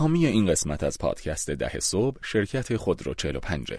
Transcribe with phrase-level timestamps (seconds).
[0.00, 3.72] حامی این قسمت از پادکست ده صبح شرکت خودرو 45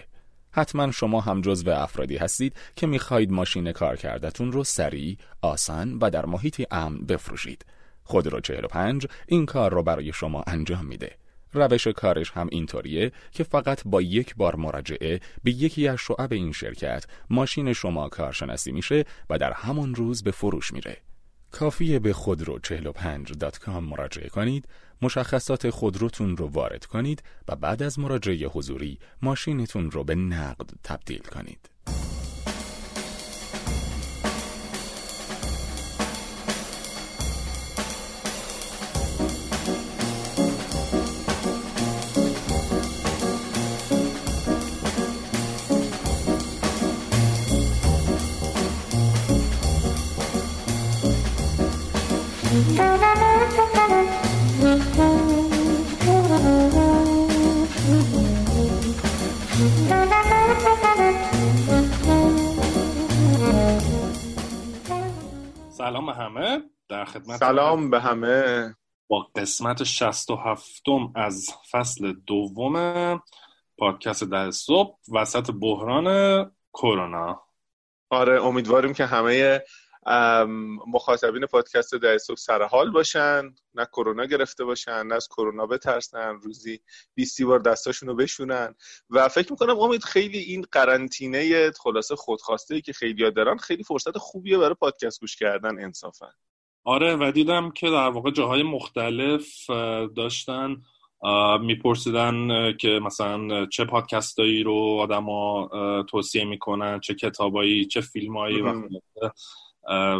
[0.50, 6.10] حتما شما هم جزو افرادی هستید که می‌خواهید ماشین کار کردتون رو سریع، آسان و
[6.10, 7.64] در محیطی امن بفروشید.
[8.04, 11.16] خودرو 45 این کار رو برای شما انجام میده.
[11.52, 16.52] روش کارش هم اینطوریه که فقط با یک بار مراجعه به یکی از شعب این
[16.52, 20.96] شرکت ماشین شما کارشناسی میشه و در همان روز به فروش میره.
[21.52, 24.68] کافیه به خودرو 45.com مراجعه کنید،
[25.02, 31.22] مشخصات خودروتون رو وارد کنید و بعد از مراجعه حضوری ماشینتون رو به نقد تبدیل
[31.22, 31.71] کنید.
[65.70, 66.62] سلام به همه.
[66.88, 68.74] در خدمت سلام به همه.
[69.08, 70.82] با قسمت 67
[71.14, 73.22] از فصل دوم
[73.78, 77.42] پادکست در صبح وسط بحران کرونا.
[78.10, 79.62] آره امیدواریم که همه
[80.86, 86.34] مخاطبین پادکست در صبح سر حال باشن نه کرونا گرفته باشن نه از کرونا بترسن
[86.34, 86.80] روزی
[87.14, 88.74] 20 بار دستاشون رو بشونن.
[89.10, 94.58] و فکر می‌کنم امید خیلی این قرنطینه خلاصه خودخواسته که خیلی دارن خیلی فرصت خوبیه
[94.58, 96.28] برای پادکست گوش کردن انصافا.
[96.84, 99.70] آره و دیدم که در واقع جاهای مختلف
[100.16, 100.76] داشتن
[101.60, 105.68] میپرسیدن که مثلا چه پادکستایی رو آدما
[106.10, 108.88] توصیه می‌کنن چه کتابایی چه فیلمایی و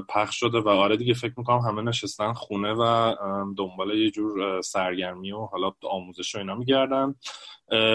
[0.09, 3.15] پخش شده و آره دیگه فکر می‌کنم همه نشستن خونه و
[3.59, 7.15] دنبال یه جور سرگرمی و حالا آموزش و اینا میگردن.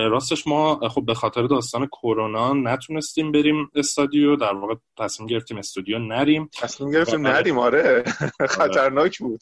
[0.09, 5.99] راستش ما خب به خاطر داستان کرونا نتونستیم بریم استادیو در واقع تصمیم گرفتیم استودیو
[5.99, 6.49] نریم.
[6.61, 8.03] تصمیم گرفتیم نریم آره.
[8.49, 9.39] خطرناک بود.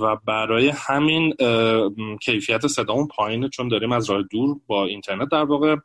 [0.00, 1.34] و برای همین
[2.22, 5.76] کیفیت صدامون پایینه چون داریم از راه دور با اینترنت در واقع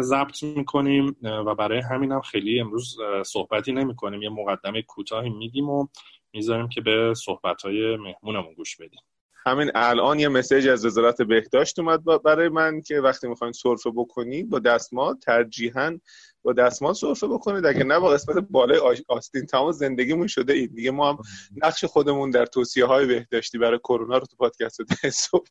[0.00, 2.96] ضبط می‌کنیم و برای همین هم خیلی امروز
[3.26, 5.86] صحبتی نمی کنیم یه مقدمه کوتاهی میگیم و
[6.32, 9.00] می‌ذاریم که به صحبت های مهمونمون گوش بدیم.
[9.46, 14.50] همین الان یه مسیج از وزارت بهداشت اومد برای من که وقتی می‌خواین سرفه بکنید
[14.50, 15.98] با دستمال ترجیحاً
[16.42, 17.66] با دستمال سرفه بکنید.
[17.66, 21.18] اگه نه با قسمت بالای آستین تمام زندگیمون شده این دیگه ما هم
[21.56, 25.46] نقش خودمون در توصیه های بهداشتی برای کرونا رو تو پادکست صبح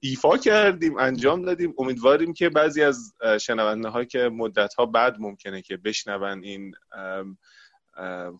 [0.00, 1.74] ایفا کردیم انجام دادیم.
[1.78, 6.74] امیدواریم که بعضی از شنونده ها که مدت ها بعد ممکنه که بشنون این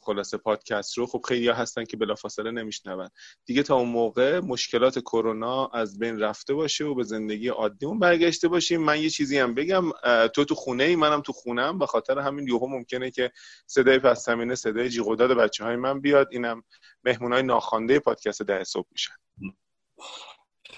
[0.01, 3.09] خلاصه پادکست رو خب خیلی ها هستن که بلافاصله نمیشنون.
[3.47, 8.49] دیگه تا اون موقع مشکلات کرونا از بین رفته باشه و به زندگی عادیمون برگشته
[8.49, 8.83] باشیم.
[8.83, 9.91] من یه چیزی هم بگم.
[10.35, 13.31] تو تو خونه ای منم تو خونم به خاطر همین یوهو ممکنه که
[13.67, 16.29] صدای پس زمینه صدای جیغ داد بچه های من بیاد.
[16.31, 16.63] اینم
[17.05, 19.15] مهمونای ناخوانده پادکست ده صبح میشن.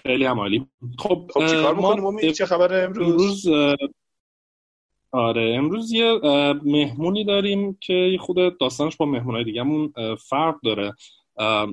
[0.03, 0.67] خیلی هم عالی.
[0.99, 3.49] خب, خب چیکار چه خبر امروز, امروز
[5.13, 6.21] آره امروز یه
[6.65, 9.93] مهمونی داریم که خود داستانش با مهمونای دیگهمون
[10.29, 10.95] فرق داره.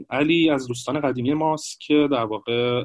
[0.09, 2.83] علی از دوستان قدیمی ماست که در واقع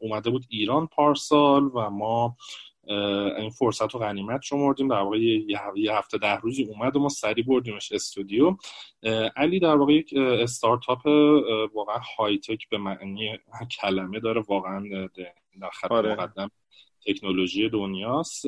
[0.00, 2.36] اومده بود ایران پارسال و ما
[3.38, 4.88] این فرصت رو غنیمت شمردیم.
[4.88, 5.18] در واقع
[5.76, 8.56] یه هفته ده روزی اومد و ما سریع بردیمش استودیو.
[9.36, 11.06] علی در واقع یک استارتاپ
[11.74, 13.38] واقعا های تک به معنی
[13.80, 14.40] کلمه داره.
[14.40, 15.08] واقعا
[15.60, 16.12] در خط آره.
[16.12, 16.50] مقدم
[17.06, 18.44] تکنولوژی دنیاست.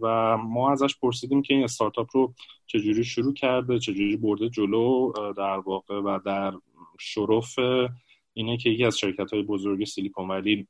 [0.00, 2.34] و ما ازش پرسیدیم که این استارتاپ رو
[2.66, 5.12] چجوری شروع کرده چجوری برده جلو.
[5.36, 6.52] در واقع و در
[7.00, 7.58] شرف
[8.32, 10.68] اینه که یکی از شرکت های بزرگ سیلیکون ولی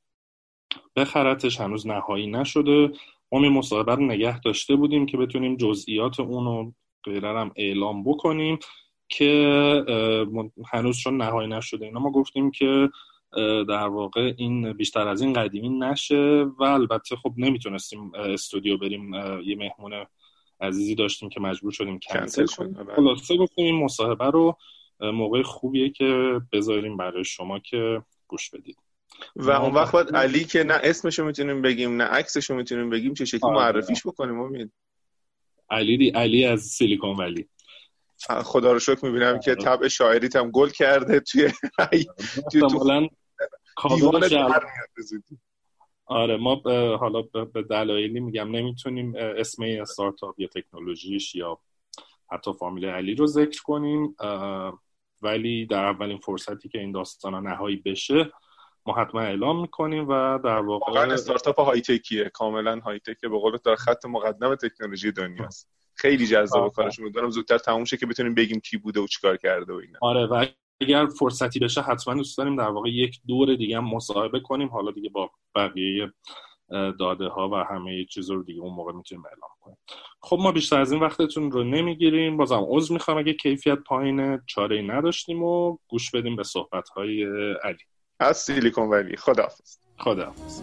[0.96, 2.92] بخرتش هنوز نهایی نشده.
[3.32, 6.72] ما این مصاحبه رو نگه داشته بودیم که بتونیم جزئیات اون رو
[7.04, 8.58] غیره هم اعلام بکنیم
[9.08, 9.84] که
[10.72, 12.90] هنوز چون نهایی نشده اینا ما گفتیم که
[13.68, 19.56] در واقع این بیشتر از این قدیمی نشه و البته خب نمی‌تونستیم استودیو بریم یه
[19.56, 20.06] مهمون
[20.60, 22.86] عزیزی داشتیم که مجبور شدیم کنسل کنیم.
[22.96, 24.56] خلاصه گفتیم این مصاحبه رو
[25.00, 28.76] موقع خوبیه که بذاریم برای شما که گوش بدید.
[29.36, 33.24] و اون وقت باید علی که نه اسمشو می‌تونیم بگیم نه عکسشو می‌تونیم بگیم چه
[33.24, 33.54] شکلی آره.
[33.54, 34.72] معرفیش بکنیم امید.
[35.70, 37.48] علی دی علی از سیلیکون ولی.
[38.28, 39.60] خدا رو شکر می‌بینم که آره.
[39.60, 41.52] طبع شاعریت هم گل کرده توی
[42.52, 42.62] توی
[46.06, 46.62] آره ما
[46.96, 51.58] حالا به دلایلی میگم نمی‌تونیم اسم استارتاپ یا تکنولوژیش یا
[52.30, 54.16] حتی فامیل علی رو ذکر کنیم
[55.22, 58.32] ولی در اولین فرصتی که این داستان نهایی بشه
[58.86, 63.30] ما حتما اعلام می‌کنیم و در واقع واقعا استارتاپ های تکیه کاملا های تکیه.
[63.30, 68.06] به قول در خط مقدم تکنولوژی دنیاست خیلی جذاب کارش می‌دونم زودتر تموم شه که
[68.06, 69.98] بتونیم بگیم کی بوده و چیکار کرده و اینا.
[70.02, 70.46] آره و
[70.80, 74.68] اگر فرصتی بشه حتما دوست داریم در واقع یک دور دیگه هم مصاحبه کنیم.
[74.68, 76.12] حالا دیگه با بقیه
[76.98, 79.76] داده ها و همه چیز رو دیگه اون موقع می‌تونیم اعلام کنیم.
[80.20, 82.36] خب ما بیشتر از این وقتتون رو نمی‌گیریم.
[82.36, 83.18] بازم عضو می‌خوام.
[83.18, 87.24] اگه کیفیت پایین چاره ای نداشتیم و گوش بدیم به صحبت های
[87.64, 87.84] علی.
[88.24, 89.16] از سیلیکون ولی.
[89.16, 89.76] خداحافظ.
[89.98, 90.62] خداحافظ.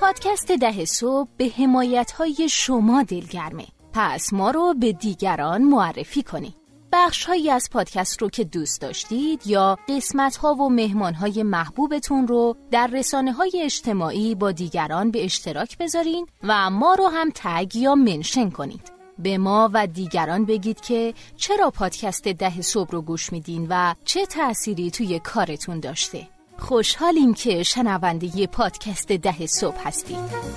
[0.00, 3.66] پادکست ده صبح به حمایت های شما دلگرمه.
[3.92, 6.61] پس ما رو به دیگران معرفی کنید.
[6.92, 12.28] بخش هایی از پادکست رو که دوست داشتید یا قسمت ها و مهمان های محبوبتون
[12.28, 17.76] رو در رسانه های اجتماعی با دیگران به اشتراک بذارین و ما رو هم تگ
[17.76, 18.92] یا منشن کنید.
[19.18, 24.26] به ما و دیگران بگید که چرا پادکست ده صبح رو گوش میدین و چه
[24.26, 26.28] تأثیری توی کارتون داشته.
[26.58, 30.52] خوشحالیم که شنونده پادکست ده صبح هستید.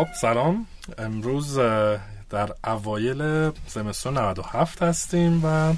[0.00, 0.66] خب سلام.
[0.98, 1.58] امروز
[2.30, 5.72] در اوایل زمستون 97 هستیم و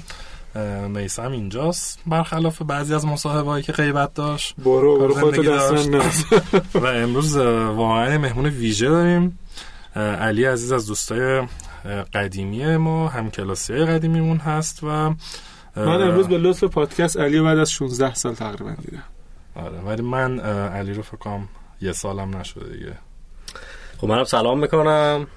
[0.87, 1.99] میسم اینجاست.
[2.07, 5.89] برخلاف بعضی از مصاحبهایی که غیبت داشت برو برو خودتو داشت.
[6.83, 9.39] و امروز واقعا مهمون ویژه داریم.
[9.95, 11.47] علی عزیز از دوستای
[12.13, 14.87] قدیمی ما هم کلاسی قدیمیمون هست و
[15.75, 19.03] من امروز به لطف پادکست علی بعد از 16 سال تقریبا دیدم.
[19.55, 21.47] آره ولی من علی رو فکر کنم
[21.81, 22.97] یه سالم نشده دیگه.
[24.03, 25.27] خب منم سلام می‌کنم.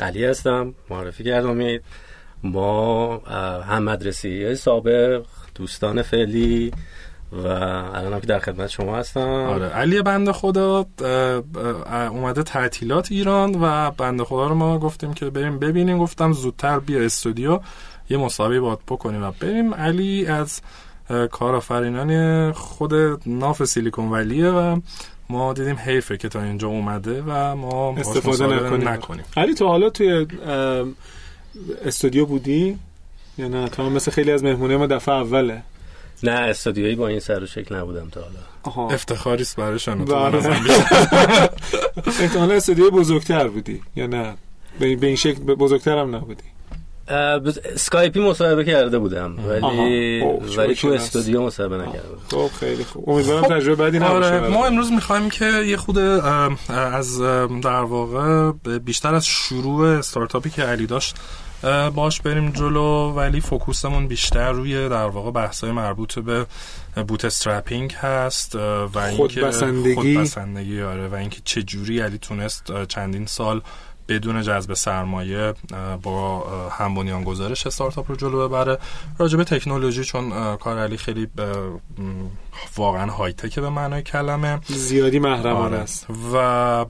[0.00, 1.78] علی هستم معرفی کردم
[2.42, 3.16] ما
[3.62, 5.24] هم مدرسی سابق
[5.54, 6.72] دوستان فعلی
[7.32, 9.20] و الان که در خدمت شما هستم.
[9.28, 10.86] آره علی بنده خدا
[12.10, 15.98] اومده تعطیلات ایران و بنده خدا رو ما گفتیم که بریم ببینیم.
[15.98, 17.60] گفتم زودتر بیا استودیو
[18.10, 19.74] یه مسابقه باد بکنیم و بریم.
[19.74, 20.60] علی از
[21.30, 22.94] کارآفرینان خود
[23.26, 24.80] ناف سیلیکون ولیه و
[25.30, 28.88] ما دیدیم حیفه که تا اینجا اومده و ما استفاده نکنیم.
[28.88, 29.24] نکنیم.
[29.36, 30.26] علی تو حالا توی
[31.84, 32.78] استودیو بودی؟
[33.38, 35.62] یا نه؟ تو مثل خیلی از مهمونه ما دفعه اوله.
[36.22, 38.94] نه استودیویی با این سر و شکل نبودم تا حالا.
[38.94, 40.00] افتخاری است برایشان
[42.20, 44.34] احتمالا استودیو بزرگتر بودی یا نه؟
[44.80, 46.44] به این شکل بزرگتر هم نبودی.
[47.08, 50.22] اسکایپی مصاحبه کرده بودم ولی
[50.56, 52.18] ولی تو استودیو مصاحبه نکردم.
[52.30, 53.10] خب خیلی خوب.
[53.10, 53.58] امیدوارم خب.
[53.58, 55.98] تجربه بعدی نباشه آره ما امروز می‌خوایم که یه خود
[56.68, 57.20] از
[57.62, 61.16] در واقع بیشتر از شروع استارتاپی که علی داشت
[61.94, 66.46] باش بریم جلو ولی focus مون بیشتر روی در واقع بحثای مربوط به
[67.08, 69.40] bootstrapping هست و اینکه
[69.94, 73.62] خود بسندگی آره و اینکه چه جوری علی تونست چندین سال
[74.08, 75.54] بدون جذب سرمایه
[76.02, 76.40] با
[76.70, 78.78] هم بنیانگذارش استارتاپ رو جلو ببره.
[79.18, 81.28] راجب تکنولوژی چون کار علی خیلی
[82.76, 84.60] واقعا های تک به معنای کلمه.
[84.66, 85.78] زیادی محرمانه آره.
[85.78, 86.06] است.
[86.34, 86.84] و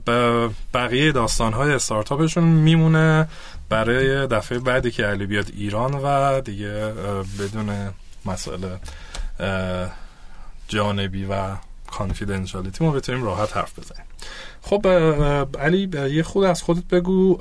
[0.73, 3.27] بقیه داستان های استارتاپشون میمونه.
[3.69, 6.93] برای دفعه بعدی که علی بیاد ایران و دیگه
[7.39, 7.69] بدون
[8.25, 8.79] مسئله
[10.67, 11.55] جانبی و
[11.91, 14.05] کانفیدنشالیتی ما بتونیم راحت حرف بزنیم.
[14.61, 14.87] خب
[15.59, 17.37] علی یه خود از خودت بگو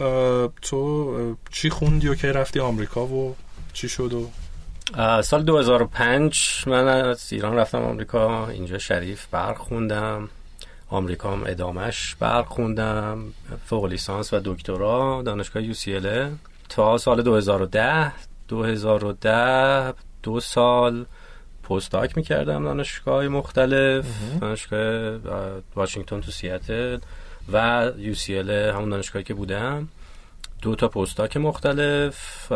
[0.63, 3.37] تو چی خوندی و که رفتی آمریکا و
[3.73, 4.31] چی شد و؟
[5.23, 10.29] سال 2005 من از ایران رفتم آمریکا اینجا شریف برق خوندم
[10.89, 13.25] آمریکا هم ادامش برق خوندم
[13.67, 15.75] فوق لیسانس و دکترا دانشگاه یو
[16.69, 18.13] تا سال 2010
[18.49, 21.07] 2010 دو سال
[21.69, 24.05] پستاک می‌کردم دانشگاه مختلف
[24.41, 25.19] دانشگاه
[25.77, 26.99] واشنگتن تو سیاتل
[27.53, 28.15] و یو
[28.73, 29.89] همون دانشگاهی که بودم.
[30.63, 32.47] دو تا پستاک مختلف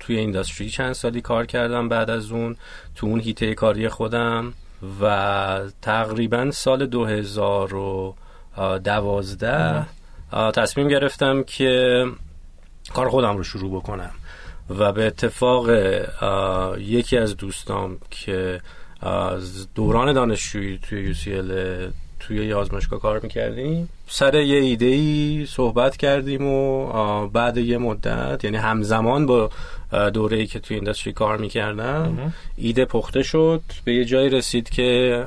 [0.00, 2.56] توی اینداستری چند سالی کار کردم بعد از اون.
[2.94, 4.52] تو اون هیته کاری خودم
[5.00, 9.86] و تقریبا سال 2012
[10.54, 12.04] تصمیم گرفتم که
[12.94, 14.10] کار خودم رو شروع بکنم.
[14.70, 15.70] و به اتفاق
[16.78, 18.60] یکی از دوستام که
[19.00, 21.52] از دوران دانشجویی توی UCL
[22.20, 26.86] توی یه آزمایشگاه کار می‌کردیم سر یه ایده ای صحبت کردیم و
[27.28, 29.50] بعد یه مدت یعنی همزمان با
[30.14, 33.62] دوره ای که توی اینداستری کار می‌کردم ایده پخته شد.
[33.84, 35.24] به یه جایی رسید که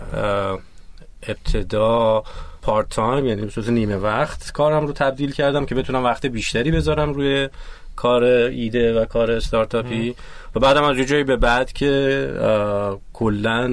[1.27, 2.23] ابتدا
[2.61, 7.13] پارت تایم یعنی به نیمه وقت کارم رو تبدیل کردم که بتونم وقت بیشتری بذارم
[7.13, 7.49] روی
[7.95, 10.15] کار ایده و کار استارتاپی.
[10.55, 13.67] و بعدم از یه جایی به بعد که کلا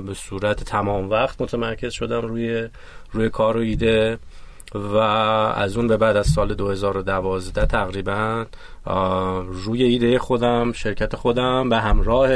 [0.00, 2.68] به صورت تمام وقت متمرکز شدم روی
[3.12, 4.18] روی کار و ایده
[4.74, 4.96] و
[5.56, 8.46] از اون به بعد از سال 2012 تقریبا
[9.46, 12.28] روی ایده خودم شرکت خودم به همراه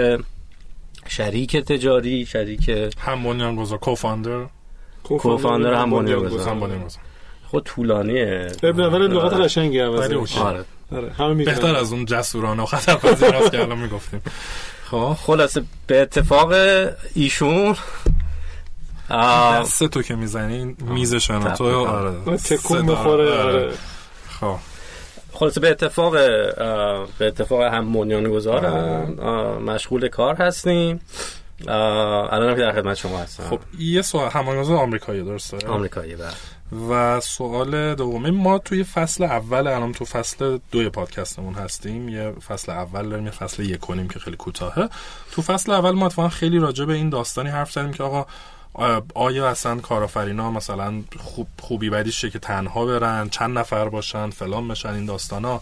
[1.07, 4.47] شریک تجاری شریک هم بنیان گذار کوفاندر
[5.03, 6.81] کوفاندر هم بنیان گذار.
[7.47, 8.53] خود طولانیه.
[8.62, 10.65] ابن ولی لغت قشنگی آره.
[10.92, 14.23] آره بهتر از اون جسورانه و خطرپذیر است که الان می‌گفتیم.
[14.85, 15.16] خب.
[15.20, 16.52] خلاصه به اتفاق
[17.14, 17.76] ایشون
[19.11, 21.87] دست تو که می‌زنی میزشان تو.
[21.87, 22.37] آره.
[22.37, 23.73] تکون می‌خوره آره.
[24.40, 24.56] خب.
[25.32, 26.12] خلاصه به اتفاق
[27.18, 29.12] به اتفاق هم بنیان گذارم
[29.62, 31.00] مشغول کار هستیم.
[31.68, 33.44] الان که در خدمت شما هستم.
[33.50, 36.28] خب یه سوال همانگذار آمریکایی درسته؟ آمریکایی بله.
[36.89, 42.73] و سوال دومی ما توی فصل اول الان تو فصل دوی پادکستمون هستیم یه فصل
[42.73, 44.89] اول داریم یه فصل یک کنیم که خیلی کوتاهه.
[45.33, 48.27] تو فصل اول ما اتفاقا خیلی راجع به این داستانی حرف زدیم که آقا
[49.15, 54.89] آیا اصلا کارآفرینا مثلا خوب خوبی بدیشه که تنها برن چند نفر باشن فلان بشن
[54.89, 55.61] این داستانا.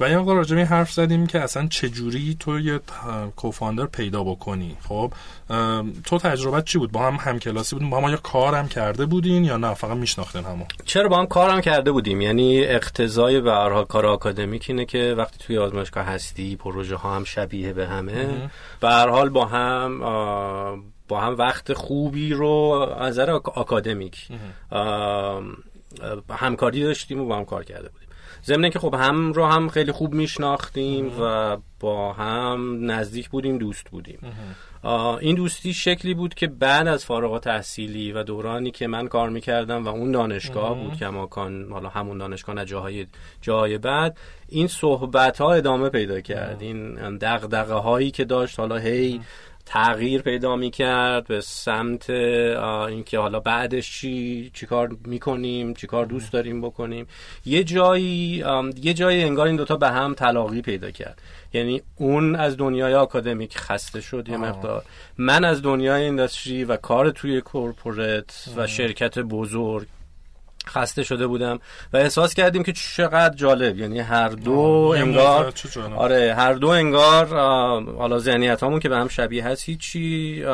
[0.00, 2.80] و یه مقدار راجع حرف زدیم که اصلا چجوری تو یه
[3.36, 4.76] کوفاندر پیدا بکنی.
[4.88, 5.12] خب
[6.04, 9.44] تو تجربه چی بود؟ با هم همکلاسی بودیم؟ با هم یا کار هم کرده بودین
[9.44, 13.52] یا نه؟ فقط میشناختین همون چرا با هم کار هم کرده بودیم؟ یعنی اقتضای به
[13.52, 18.50] هر کار آکادمیک اینه که وقتی توی آزمایشگاه هستی پروژه ها هم شبیه به همه.
[18.80, 20.00] به هر حال با هم
[21.08, 22.48] با هم وقت خوبی رو
[22.98, 24.28] از نظر آکادمیک
[26.30, 28.03] همکاری داشتیم و با هم کار کرده بودیم.
[28.44, 33.90] ضمن که خب هم رو هم خیلی خوب میشناختیم و با هم نزدیک بودیم دوست
[33.90, 34.18] بودیم.
[35.20, 39.84] این دوستی شکلی بود که بعد از فارغ تحصیلی و دورانی که من کار می‌کردم
[39.84, 43.06] و اون دانشگاه بود که ماکان حالا همون دانشگاه نه جاهای
[43.40, 46.56] جای بعد این صحبت ها ادامه پیدا کرد.
[46.60, 49.20] این دغدغه هایی که داشت حالا هی
[49.66, 57.06] تغییر پیدا می‌کرد به سمت اینکه حالا بعدش چی چیکار می‌کنیم چیکار دوست داریم بکنیم.
[57.46, 58.44] یه جایی
[58.82, 61.22] یه جایی انگار این دوتا به هم تلاقی پیدا کرد.
[61.52, 64.84] یعنی اون از دنیای آکادمیک خسته شد یه مقدار.
[65.18, 69.86] من از دنیای اینداستری و کار توی کورپورت و شرکت بزرگ
[70.68, 71.58] خسته شده بودم
[71.92, 73.78] و احساس کردیم که چقدر جالب.
[73.78, 75.52] یعنی هر دو انگار
[75.96, 77.26] آره هر دو انگار
[77.98, 80.44] حالا ذهنیت همون که به هم شبیه هست هیچی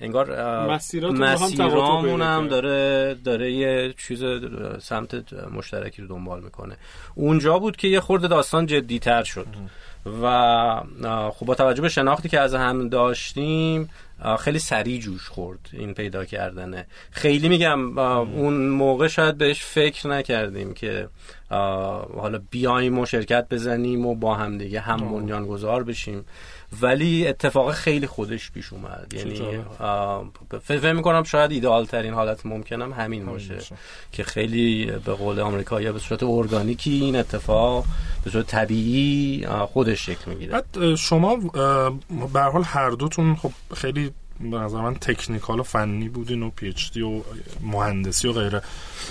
[0.00, 4.24] انگار مسیرامون هم داره داره یه چیز
[4.80, 6.76] سمت مشترکی رو دنبال می‌کنه.
[7.14, 9.46] اونجا بود که یه خورده داستان جدی تر شد
[10.22, 13.90] و خب با توجه به شناختی که از هم داشتیم
[14.38, 16.86] خیلی سریع جوش خورد این پیدا کردنه.
[17.10, 21.08] خیلی میگم اون موقع شاید بهش فکر نکردیم که
[22.16, 26.24] حالا بیایم و شرکت بزنیم و با هم دیگه هم بنیان گذار بشیم.
[26.82, 29.12] ولی اتفاق خیلی خودش پیش اومد.
[29.16, 29.60] یعنی
[30.62, 33.58] فکر می‌کنم شاید ایدئال ترین حالت ممکنم همین باشه
[34.12, 37.84] که خیلی به قول آمریکایی به صورت ارگانیکی این اتفاق
[38.24, 40.62] به صورت طبیعی خودش شکل می‌گیره.
[40.96, 41.36] شما
[42.32, 44.10] به حال هر دوتون خب خیلی
[44.40, 47.22] به نظر من technical و فنی بودین و PhD و
[47.60, 48.62] مهندسی و غیره.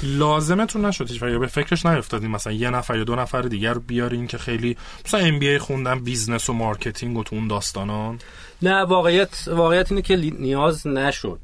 [0.04, 4.38] لازمتون نشد هیچ به فکرش نیفتادین مثلا یه نفر یا دو نفر دیگر بیارین که
[4.38, 8.20] خیلی مثلا MBA خوندن business و marketing و تو اون داستانان؟
[8.62, 11.40] نه واقعیت واقعیت اینه که نیاز نشد.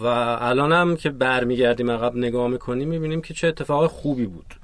[0.00, 0.04] و
[0.40, 4.54] الانم که برمیگردیم عقب نگاه می‌کنیم می‌بینیم که چه اتفاق خوبی بود.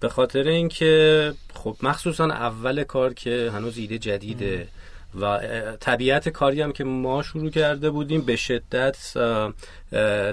[0.00, 4.68] به خاطر اینکه خب مخصوصا اول کار که هنوز ایده جدیده.
[5.14, 5.40] و
[5.80, 8.96] طبیعت کاری هم که ما شروع کرده بودیم به شدت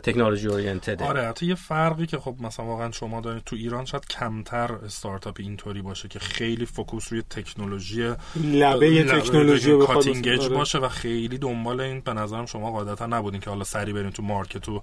[0.03, 3.85] technology oriented ه آره حتی یه فرقی که خب مثلا واقعا شما دارید تو ایران
[3.85, 10.49] شاید کمتر استارتاپ اینطوری باشه که خیلی focus روی تکنولوژی لبه تکنولوژی cutting آره.
[10.49, 14.23] باشه و خیلی دنبال این به نظرم شما قاعدتا نبودین که حالا سری بریم تو
[14.23, 14.81] market و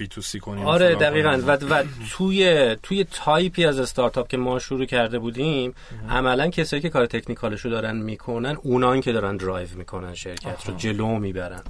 [0.00, 1.40] B2C کنیم آره دقیقا.
[1.46, 5.74] و, و توی توی تایپی از استارتاپ که ما شروع کرده بودیم
[6.10, 10.74] عملا کسایی که کار technical شو دارن می‌کنن اونان که دارن درایو می‌کنن شرکت رو
[10.76, 11.62] جلو می‌برن.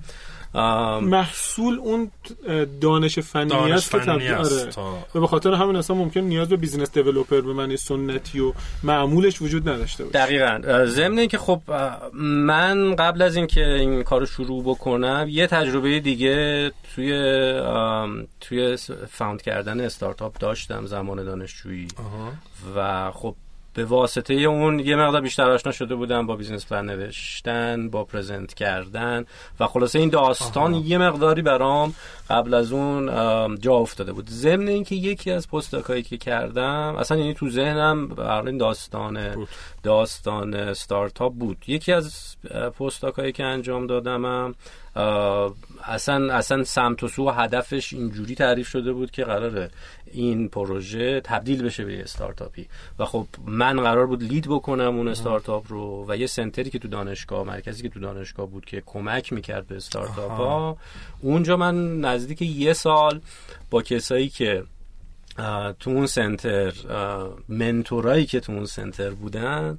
[1.03, 2.11] محصول اون
[2.81, 4.69] دانش فنی است که آره.
[5.15, 9.43] و به خاطر همین اصلا ممکن نیاز به business developer به معنی سنتی و معمولش
[9.43, 10.19] وجود نداشته باشه.
[10.19, 10.85] دقیقا.
[10.87, 11.61] ضمن اینکه خب
[12.13, 17.13] من قبل از اینکه این کارو شروع بکنم یه تجربه دیگه توی
[18.41, 18.77] توی
[19.09, 21.89] found کردن استارتاپ داشتم زمان دانشجویی.
[22.77, 23.35] و خب
[23.75, 28.55] به واسطه اون یه مقدار بیشتر آشنا شده بودم با business plan نوشتن با present
[28.55, 29.25] کردن
[29.61, 31.95] و خلاصه این داستان یه مقداری برام
[32.31, 33.07] قبل از اون
[33.59, 34.31] جا افتاده بود.
[34.31, 39.49] ضمن اینکه یکی از postdoc ایی که کردم اصلا یعنی تو ذهنم برای داستان بود.
[39.83, 41.65] داستان استارتاپ بود.
[41.67, 42.37] یکی از
[42.79, 44.55] postdoc ایی که انجام دادمم
[45.85, 49.71] اصلا اصلا سمت و سو و هدفش اینجوری تعریف شده بود که قراره
[50.13, 52.67] این پروژه تبدیل بشه به استارتاپی.
[52.99, 56.89] و خب من قرار بود لید بکنم اون استارتاپ رو و یه سنتری که تو
[56.89, 60.77] دانشگاه مرکزی که تو دانشگاه بود که کمک می‌کرد به استارتاپ ها
[61.21, 63.21] اونجا من نزدیک یه سال
[63.71, 64.65] با کسایی که
[65.81, 66.73] تو اون سنتر
[67.49, 69.79] منتورایی که تو اون سنتر بودن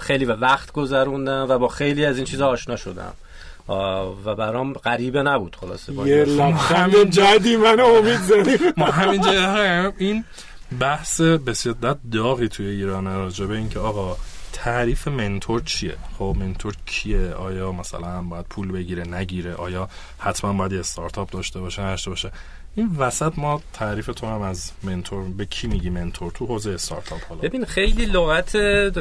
[0.00, 3.12] خیلی و وقت گذروندم و با خیلی از این چیزها آشنا شدم.
[3.68, 10.24] و برام غریبه نبود خلاصه یه لبخند جدی من امید زدیم ما همینجا این
[10.80, 14.16] بحث بسیار داغی توی ایران راجبه اینکه آقا
[14.52, 20.72] تعریف منتور چیه؟ خب منتور کیه؟ آیا مثلا باید پول بگیره نگیره؟ آیا حتما باید
[20.72, 22.32] یه استارتاپ داشته باشه نشته باشه؟
[22.74, 27.18] این وسط ما تعریف تو هم از منتور به کی میگی منتور؟ تو حوزه استارتاپ
[27.28, 27.40] حالا.
[27.40, 28.56] ببین خیلی لغت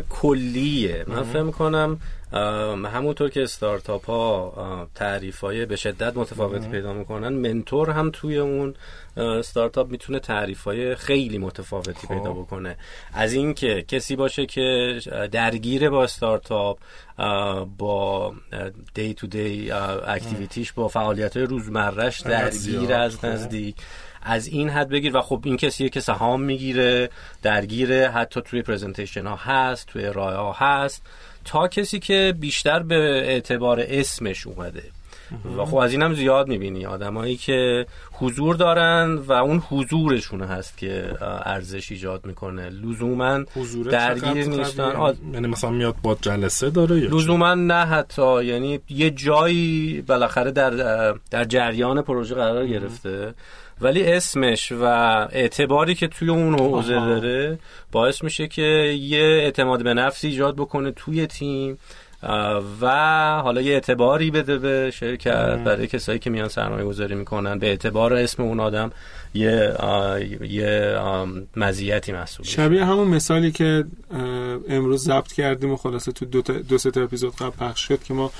[0.09, 1.05] کلیه.
[1.07, 2.00] من فکر می‌کنم
[2.34, 8.75] همونطور که استارتاپ ها تعریف های به شدت متفاوتی پیدا می‌کنن منتور هم توی اون
[9.17, 12.39] استارتاپ می‌تونه تعریف های خیلی متفاوتی پیدا خب.
[12.39, 12.77] بکنه.
[13.13, 15.00] از اینکه کسی باشه که
[15.31, 16.79] درگیر با استارتاپ
[17.77, 18.34] با
[18.93, 19.72] دی تو دی
[20.07, 23.25] اکتیویتیش با فعالیت های روزمرش درگیر از خب.
[23.25, 23.75] نزدیک
[24.22, 25.17] از این حد بگیر.
[25.17, 27.10] و خب این کسیه که سهام می‌گیره
[27.41, 31.03] درگیره حتی توی پرزنتیشن ها هست توی ارائه ها هست.
[31.48, 34.84] تا کسی که بیشتر به اعتبار اسمش اومده.
[35.58, 36.86] و خب از اینم زیاد می‌بینی.
[36.86, 42.70] آدمایی که حضور دارن و اون حضورشون هست که ارزش ایجاد می‌کنه.
[42.70, 43.39] لزوما
[43.92, 45.13] درگیر نیستن.
[45.34, 48.46] یعنی مثلا میاد با جلسه داره لزوما نه حتی.
[48.46, 50.72] یعنی یه جایی بالاخره در
[51.32, 53.34] در جریان پروژه قرار گرفته.
[53.81, 54.84] ولی اسمش و
[55.31, 57.60] اعتباری که توی اون حوزه داره
[57.91, 58.62] باعث میشه که
[59.01, 61.77] یه اعتماد به نفس ایجاد بکنه توی تیم
[62.81, 62.87] و
[63.44, 68.13] حالا یه اعتباری بده به شرکت برای کسایی که میان سرمایه گذاری می‌کنن به اعتبار
[68.13, 68.92] اسم اون آدم.
[69.33, 69.75] یه
[70.42, 71.00] یه
[71.55, 73.85] مزیتی محسوب شبیه همون مثالی که
[74.70, 78.13] امروز ضبط کردیم و خلاصه تو دو, دو سه تا اپیزود قبل پخش شد که
[78.13, 78.31] ما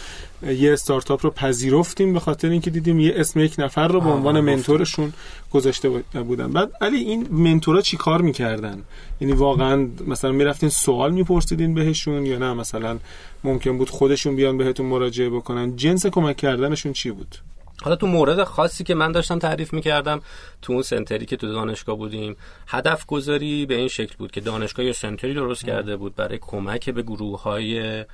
[0.43, 4.39] یه استارتاپ رو پذیرفتیم به خاطر اینکه دیدیم یه اسم یک نفر رو به عنوان
[4.39, 5.13] منتورشون
[5.52, 6.52] گذاشته بودن.
[6.52, 8.84] بعد علی این منتورا چی کار می‌کردن؟
[9.21, 13.00] یعنی واقعا مثلا می‌رفتین سوال میپرسیدین بهشون یا نه؟ مثلا
[13.43, 15.76] ممکن بود خودشون بیان بهتون مراجعه بکنن.
[15.76, 17.36] جنس کمک کردنشون چی بود؟
[17.82, 20.22] حالا تو مورد خاصی که من داشتم تعریف می‌کردم
[20.62, 22.36] تو اون سنتری که تو دانشگاه بودیم
[22.68, 26.90] هدف گذاری به این شکل بود که دانشگاه یه سنتری درست کرده بود برای کمک
[26.90, 28.06] به گروه های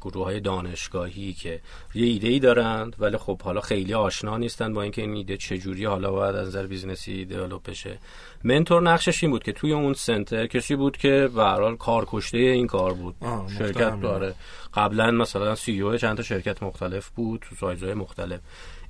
[0.00, 1.60] گروه های دانشگاهی که
[1.94, 5.84] یه ایده ای دارند ولی خب حالا خیلی آشنا نیستن با اینکه این ایده چجوری
[5.84, 7.98] حالا باید از نظر business ی develop بشه.
[8.44, 12.38] mentor نقشش این بود که توی اون center کسی بود که به هر حال کارکشته
[12.38, 13.14] این کار بود.
[13.58, 14.34] شرکت داره.
[14.74, 18.40] قبلا مثلا CEO چند تا شرکت مختلف بود تو سایزهای مختلف.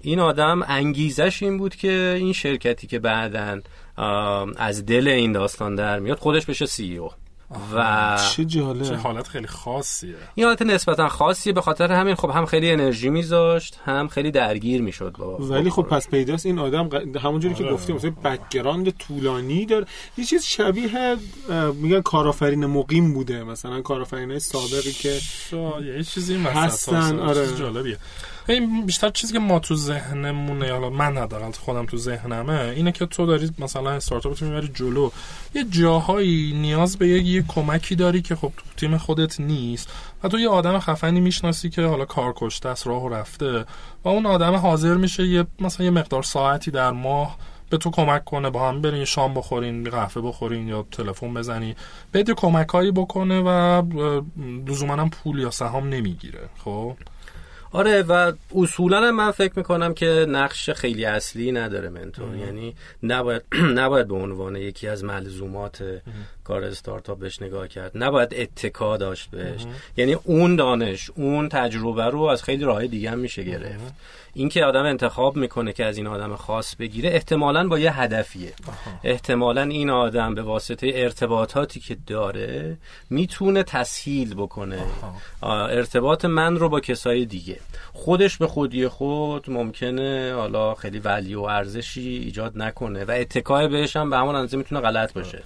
[0.00, 3.60] این آدم انگیزش این بود که این شرکتی که بعدا
[4.56, 7.10] از دل این داستان در میاد خودش بشه CEO.
[7.74, 8.82] و چه جالب.
[8.82, 10.14] چه حالت خیلی خاصیه.
[10.34, 14.82] این حالت نسبتا خاصیه به خاطر همین خب هم خیلی انرژی میذاشت هم خیلی درگیر
[14.82, 16.88] می‌شد با ولی خب پس پیداست این آدم
[17.22, 17.72] همونجوری که آره.
[17.72, 19.86] گفتیم مثلا background طولانی داره.
[20.16, 21.16] یه چیز شبیه
[21.74, 25.18] میگن کارآفرین مقیم بوده مثلا کارآفرین سابقی که
[25.96, 27.18] یه چیزی هستن.
[27.18, 27.54] آره.
[27.54, 27.98] جالبیه.
[28.52, 33.06] این بیشتر چیزی که ما تو ذهنمونه حالا من حداقل خودم تو ذهنمه اینه که
[33.06, 35.10] تو داری مثلا استارتاپ می‌بری جلو.
[35.54, 39.92] یه جاهایی نیاز به یه, کمکی داری که خب تو تیم خودت نیست.
[40.22, 43.64] و تو یه آدم خفنی می‌شناسی که حالا کار کشته است راه و رفته.
[44.04, 47.38] و اون آدم حاضر میشه یه مثلا یه مقدار ساعتی در ماه
[47.70, 51.76] به تو کمک کنه با هم برین شام بخورین قهوه بخورین یا تلفن بزنی
[52.14, 53.82] بده کمکایی بکنه و
[54.66, 56.96] لزوما هم پول یا سهام نمی‌گیره خب؟
[57.72, 63.42] آره و اصولا من فکر می‌کنم که نقش خیلی اصلی نداره منتور یعنی نباید
[63.80, 65.84] نباید به عنوان یکی از ملزومات
[66.44, 67.92] کار استارتاپ بهش نگاه کرد.
[67.94, 69.66] نباید اتکا داشت بهش.
[69.96, 73.94] یعنی اون دانش اون تجربه رو از خیلی راه دیگه هم میشه گرفت.
[74.34, 78.52] اینکه آدم انتخاب می‌کنه که از این آدم خاص بگیره احتمالا با یه هدفیه.
[79.04, 82.76] احتمالا این آدم به واسطه ارتباطاتی که داره
[83.10, 84.78] می‌تونه تسهیل بکنه.
[85.42, 87.57] ارتباط من رو با کسای دیگه.
[87.92, 93.96] خودش به خودی خود ممکنه حالا خیلی ولی و ارزشی ایجاد نکنه و اتکای بهش
[93.96, 95.42] هم به همون اندازه می‌تونه غلط باشه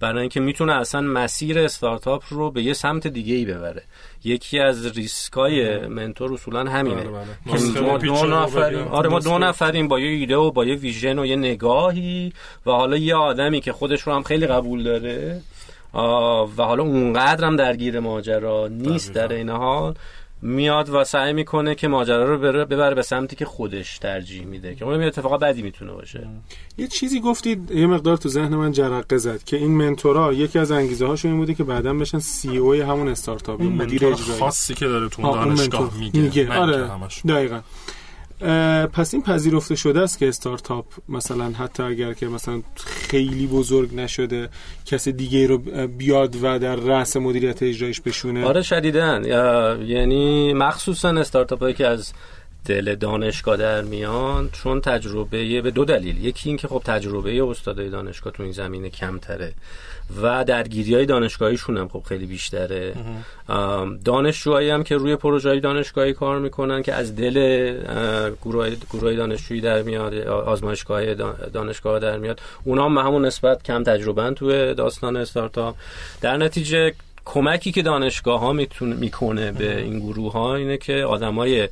[0.00, 3.82] برای اینکه می‌تونه اصلا مسیر استارتاپ رو به یه سمت دیگه ای ببره
[4.24, 7.10] یکی از ریسکای منتور اصولا همینه بله،
[7.46, 7.80] بله.
[7.80, 8.88] ما دو نفریم.
[8.88, 9.38] آره ما دو.
[9.38, 12.32] نفریم با یه ایده و با یه ویژن و یه نگاهی
[12.66, 15.40] و حالا یه آدمی که خودش رو هم خیلی قبول داره
[16.56, 19.12] و حالا اونقدر هم درگیر ماجرا نیست.
[19.12, 19.94] در این حال
[20.44, 24.74] میاد و سعی می‌کنه که ماجرا رو بره- ببره به سمتی که خودش ترجیح میده.
[24.74, 26.28] که اون یه اتفاق بدی می‌تونه باشه.
[26.78, 30.70] یه چیزی گفتید یه مقدار تو ذهن من جرقه زد که این منتورا یکی از
[30.70, 34.40] انگیزه هاشون این بوده که بعدا بشن سی او همون استارتاپ مدیر اجرایی.
[34.40, 36.44] خاصی که داره تو دانشگاه میگه, میگه.
[36.44, 36.90] نه آره.
[37.28, 37.60] دقیقا.
[38.92, 44.48] پس این پذیرفته شده است که استارتاپ مثلا حتی اگر که مثلا خیلی بزرگ نشده
[44.86, 49.24] کسی دیگه رو بیاد و در رأس مدیریت اجرایش بشونه؟ آره شدیدن
[49.86, 52.12] یعنی مخصوصا استارتاپ هایی که از
[52.64, 56.24] دل دانشگاه در میان چون تجربه به دو دلیل.
[56.24, 59.52] یکی این که خب تجربه استادای دانشگاه تو این زمینه کمتره
[60.22, 62.94] و درگیری های دانشگاهیشون هم خب خیلی بیشتره.
[64.04, 67.36] دانشجوهایی هم که روی پروژه های دانشگاهی کار می‌کنن که از دل
[68.42, 71.14] گروه گروه دانشجویی در میاد آزمایشگاه
[71.52, 75.74] دانشگاه در میاد اونا هم همون نسبت کم تجربه توی داستان استارتاپ.
[76.20, 81.68] در نتیجه کمکی که دانشگاه ها می‌کنه به این گروه ها اینه که آدمای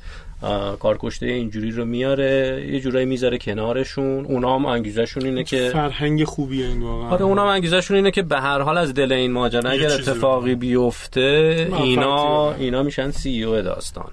[0.79, 4.25] کارکشته اینجوری رو میاره یه جورایی می‌ذاره کنارشون.
[4.25, 7.09] اونا هم انگیزشون اینه که فرهنگ خوبیه این واقعا.
[7.09, 10.55] آره اونا هم انگیزشون اینه که به هر حال از دل این ماجرا اگر اتفاقی
[10.55, 12.53] بیفته اینا.
[12.53, 14.11] اینا میشن سی او داستان.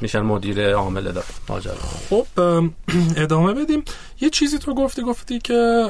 [0.00, 1.12] میشن مدیر عامل
[1.48, 1.74] ماجرا.
[2.10, 2.74] خب ام،
[3.16, 3.82] ادامه بدیم.
[4.20, 5.88] یه چیزی تو گفتی گفتی که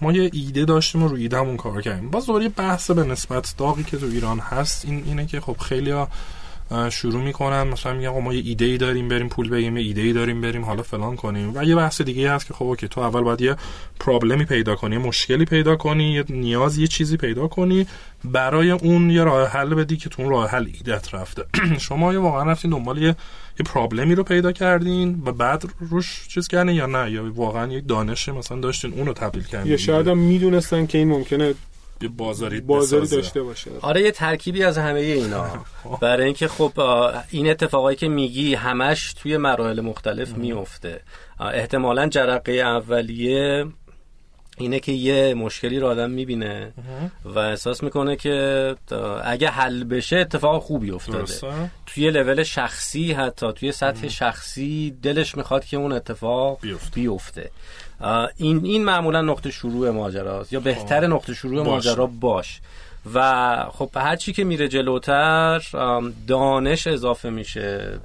[0.00, 2.10] ما یه ایده داشتیم و روی ایدهمون کار کردیم.
[2.10, 5.92] باز دوباره بحث به نسبت داغی که تو ایران هست این اینه که خب خیلی
[6.90, 10.12] شروع می‌کنن مثلا میگن ما یه ایده ای داریم بریم پول بگیم یه ایده ای
[10.12, 11.52] داریم بریم حالا فلان کنیم.
[11.54, 13.56] و یه بحث دیگه هست که خب اوکی تو اول باید یه
[14.00, 17.86] پرابلمی پیدا کنی یه مشکلی پیدا کنی یه نیاز یه چیزی پیدا کنی
[18.24, 21.44] برای اون یه راه حل بدی که تو اون راه حل ایدت رفته.
[21.88, 23.16] شما یه واقعا رفتین دنبال یه
[23.60, 27.88] یه پرابلمی رو پیدا کردین و بعد روش چیز کردین یا نه؟ یا واقعا یک
[27.88, 31.54] دانش مثلا داشتین اونو تبدیل کردین؟ یا شاید هم می‌دونستن که این ممکنه
[32.00, 33.16] یه بازاری بازاری بسازه.
[33.16, 33.70] داشته باشه.
[33.82, 35.64] آره یه ترکیبی از همه اینا.
[36.02, 36.72] برای اینکه خب
[37.30, 41.00] این اتفاقایی که میگی همش توی مراحل مختلف میفته.
[41.40, 43.66] احتمالا جرقه اولیه
[44.58, 46.72] اینه که یه مشکلی رو آدم می‌بینه
[47.24, 48.76] و احساس می‌کنه که
[49.24, 51.18] اگه حل بشه اتفاق خوبی افتاده.
[51.18, 51.70] درسته.
[51.86, 56.94] توی لول شخصی حتی توی سطح شخصی دلش می‌خواد که اون اتفاق بیفته.
[56.94, 57.50] بیفته.
[58.36, 61.64] این این معمولا نقطه شروع ماجراست یا بهتر نقطه شروع.
[61.64, 62.60] ماجرا باش.
[63.14, 65.62] و خب هر چی که میره جلوتر
[66.26, 67.98] دانش اضافه میشه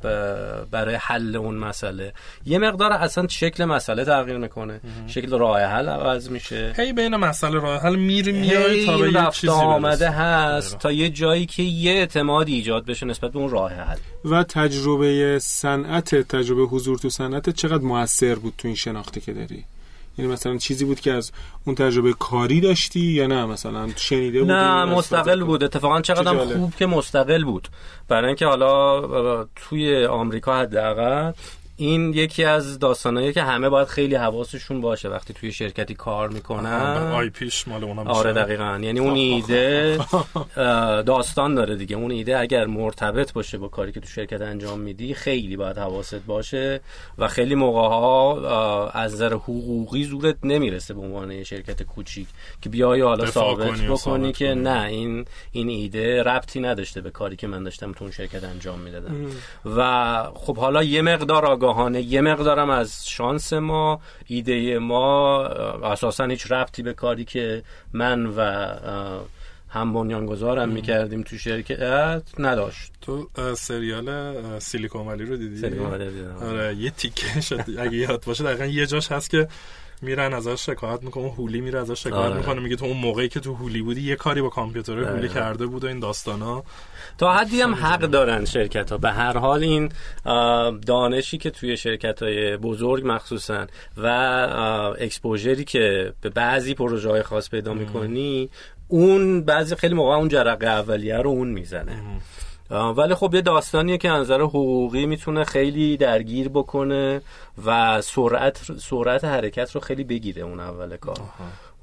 [0.71, 2.13] برای حل اون مسئله.
[2.45, 4.81] یه مقدار اصلا شکل مسئله تغییر می‌کنه.
[5.07, 6.73] شکل راه حل عوض میشه.
[6.77, 10.09] هی بین مسئله راه حل میری میای تا به یه رفت چیزی آمده.
[10.09, 10.79] هست.
[10.79, 13.97] تا یه جایی که یه اعتمادی ایجاد بشه نسبت به اون راه حل.
[14.25, 19.65] و تجربه صنعت تجربه حضور تو صنعت چقدر موثر بود تو این شناختی که داری؟
[20.17, 21.31] یعنی مثلا چیزی بود که از
[21.65, 25.63] اون تجربه کاری داشتی یا نه؟ مثلا شنیده بودی نه مستقل بود.
[25.63, 26.57] اتفاقا چقدر.
[26.57, 27.67] خوب که مستقل بود.
[28.07, 31.31] برای اینکه حالا توی آمریکا حداقل
[31.77, 37.11] این یکی از داستانایی که همه باید خیلی حواسشون باشه وقتی توی شرکتی کار می‌کنن.
[37.15, 38.15] آی پیش مال اونا میشه.
[38.15, 38.79] آره دقیقا.
[38.81, 39.99] یعنی اون ایده
[41.05, 41.95] داستان داره دیگه.
[41.95, 46.15] اون ایده اگر مرتبط باشه با کاری که تو شرکت انجام میدی خیلی باید حواست
[46.15, 46.81] باشه
[47.17, 52.27] و خیلی موقع ها از نظر حقوقی زورت نمی‌رسه به عنوان شرکت کوچیک
[52.61, 54.61] که بیای حالا ثابت بکنی ثابت که کنی.
[54.61, 58.79] نه این این ایده ربطی نداشته به کاری که من داشتم تو اون شرکت انجام
[58.79, 59.15] می‌دادم.
[59.65, 62.01] و خب حالا یه مقدار آگاهانه.
[62.01, 68.41] یه مقدارم از شانس ما ایده ما اساسا هیچ ربطی به کاری که من و
[69.69, 72.91] هم بنیانگذارم می‌کردیم تو شرکت نداشت.
[73.01, 76.35] تو سریال سیلیکون ولی رو دیدی؟ سری اومده دیدم.
[76.35, 77.63] آره یه تیکه شد.
[77.77, 79.47] اگه یاد باشه دقیقا یه جاش هست که
[80.03, 82.37] میرن ازش شکایت می‌کنه هولی میره ازش شکایت آره.
[82.37, 85.29] می‌کنه میگه تو اون موقعی که تو هولی بودی یه کاری با کامپیوتر هولی.
[85.29, 86.63] کرده بود و این داستانا.
[87.17, 89.91] تا حدی هم حق دارن شرکت ها به هر حال این
[90.85, 94.07] دانشی که توی شرکت های بزرگ مخصوصا و
[94.99, 98.49] اکسپوژری که به بعضی پروژه های خاص پیدا می‌کنی
[98.87, 102.01] اون بعضی خیلی موقع اون جرقه اولیه رو اون می‌زنه.
[102.73, 107.21] ولی خب یه داستانیه که از نظر حقوقی می‌تونه خیلی درگیر بکنه
[107.65, 111.17] و سرعت سرعت حرکت رو خیلی بگیره اون اول کار.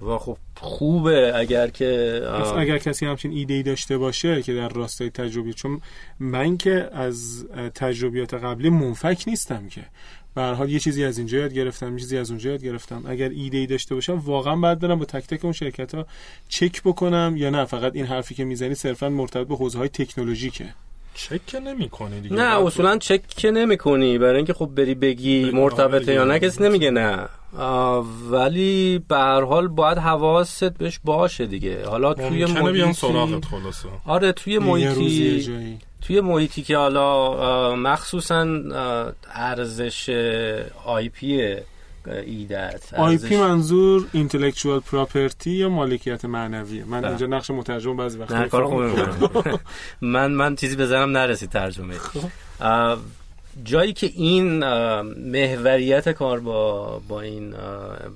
[0.03, 4.69] و خب خوبه اگر که آه، اگر کسی همچین ایده ای داشته باشه که در
[4.69, 5.81] راستای تجربی چون
[6.21, 9.85] من که از تجربیات قبلی منفک نیستم که.
[10.35, 13.03] به هر حال یه چیزی از اینجا یاد گرفتم یه چیزی از اونجا یاد گرفتم.
[13.07, 16.07] اگر ایده ای داشته باشم واقعا بعد برم با تک تک اون شرکت ها
[16.49, 17.65] چک بکنم یا نه.
[17.65, 20.75] فقط این حرفی که می‌زنی صرفا مرتبط به حوزه های تکنولوژیکه.
[21.15, 22.37] چک که نمی کنی دیگه.
[22.37, 26.39] نه اصولا چک که نمی کنی برای اینکه خب بری بگی مرتبطه یا آره نه
[26.39, 26.49] دیگه.
[26.49, 27.29] کسی نمیگه نه.
[28.31, 31.87] ولی به هر حال باید حواست بهش باشه دیگه.
[31.87, 33.89] حالا توی ممکنه بیان محیطی سراغت خلاصه.
[34.07, 38.47] آره توی محیطی توی محیطی که حالا مخصوصا
[39.35, 40.11] ارزش
[40.85, 41.57] آی پی
[42.07, 47.09] ایدت آی پی منظور اینتלקچوال پراپرتی یا مالکیت معنویه من بله.
[47.09, 48.91] اینجا نقش مترجم بعضی وقتا کار.
[50.01, 52.29] من من چیزی بزنم نرسید ترجمه خب.
[53.65, 54.59] جایی که این
[55.15, 57.55] محوریت کار با با این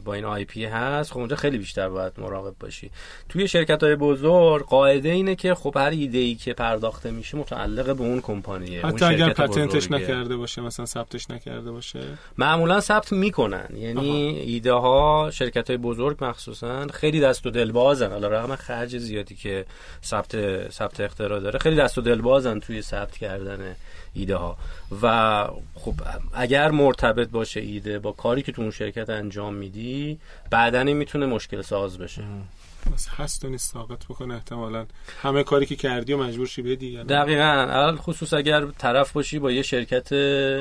[0.05, 2.91] با این IP هست خب اونجا خیلی بیشتر باید مراقب باشی.
[3.29, 7.97] توی شرکت های بزرگ قاعده اینه که خب هر ایده ای که پرداخته میشه متعلق
[7.97, 9.91] به اون کمپانیه اون حتی اگر شرکت patent ش.
[9.91, 12.01] نکرده باشه مثلا ثبتش نکرده باشه؟
[12.39, 13.69] معمولا ثبت می‌کنن.
[13.77, 18.11] یعنی ایده ها شرکت های بزرگ مخصوصا خیلی دست و دل بازن.
[18.11, 19.65] حالا رغم خرج زیادی که
[20.05, 23.77] ثبت ثبت اختراع داره خیلی دست و دل بازن توی ثبت کردن
[24.15, 24.57] ایده ها
[25.03, 25.95] و خب
[26.33, 30.19] اگر مرتبط باشه ایده با کاری که تو اون شرکت انجام میدی
[30.51, 32.23] بعدا این می‌تونه مشکل ساز بشه.
[32.95, 34.87] بس هست و نیست ساقط بکنه احتمالا.
[35.23, 37.43] همه کاری که کردی و مجبور شی بدی یعنی دقیقا.
[37.43, 40.13] علل خصوص اگر طرف باشی با یه شرکت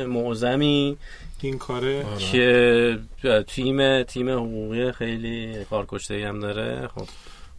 [0.08, 0.98] معظمی.
[1.42, 2.20] این کاره؟ آره.
[3.22, 6.88] که تیم تیم حقوقی خیلی کارکشته هم داره.
[6.88, 7.08] خب.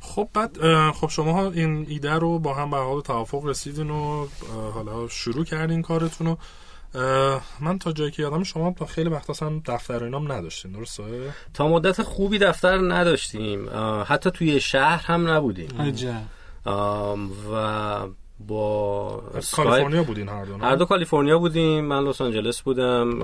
[0.05, 4.27] خب بعد خب شما ها این ایده رو با هم به حال توافق رسیدین و
[4.75, 6.39] حالا شروع کردین کارتون رو.
[7.61, 11.33] من تا جایی که یادم شما تا خیلی وقت اصلا دفتر و اینام نداشتین درسته؟
[11.55, 13.69] تا مدت خوبی دفتر نداشتیم.
[14.07, 15.81] حتی توی شهر هم نبودیم.
[15.81, 16.23] عجب.
[17.53, 18.07] و
[18.47, 21.85] با کالیفرنیا بودین هر دو؟ هر دو کالیفرنیا بودیم.
[21.85, 23.21] من لس آنجلس بودم.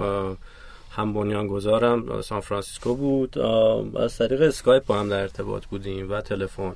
[0.90, 3.38] هم بنیانگذارم سان فرانسیسکو بود.
[3.96, 6.74] از طریق اسکایپ با هم در ارتباط بودیم و تلفن.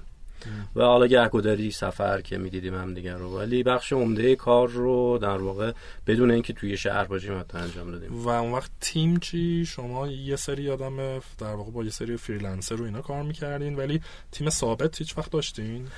[0.76, 5.36] و حالا گهگداری سفر که می‌دیدیم هم دیگر رو ولی بخش عمده کار رو در
[5.36, 5.72] واقع
[6.06, 8.24] بدون اینکه توی شهر باشیم حتی انجام دادیم.
[8.24, 10.96] و اون وقت تیم چی؟ شما یه سری آدم
[11.38, 14.00] در واقع با یه سری freelancer رو اینا کار می‌کردین ولی
[14.32, 15.88] تیم ثابت هیچ وقت داشتین؟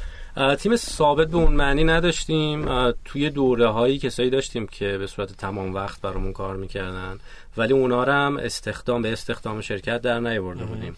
[0.59, 2.93] تیم ثابت به اون معنی نداشتیم.
[2.93, 7.19] توی دوره هایی کسایی داشتیم که به صورت تمام وقت برامون کار می‌کردن
[7.57, 10.97] ولی اونا رو هم استخدام به استخدام شرکت در نیاورده بودیم.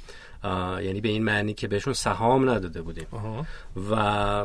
[0.82, 3.06] یعنی به این معنی که بهشون سهام نداده بودیم.
[3.90, 4.44] و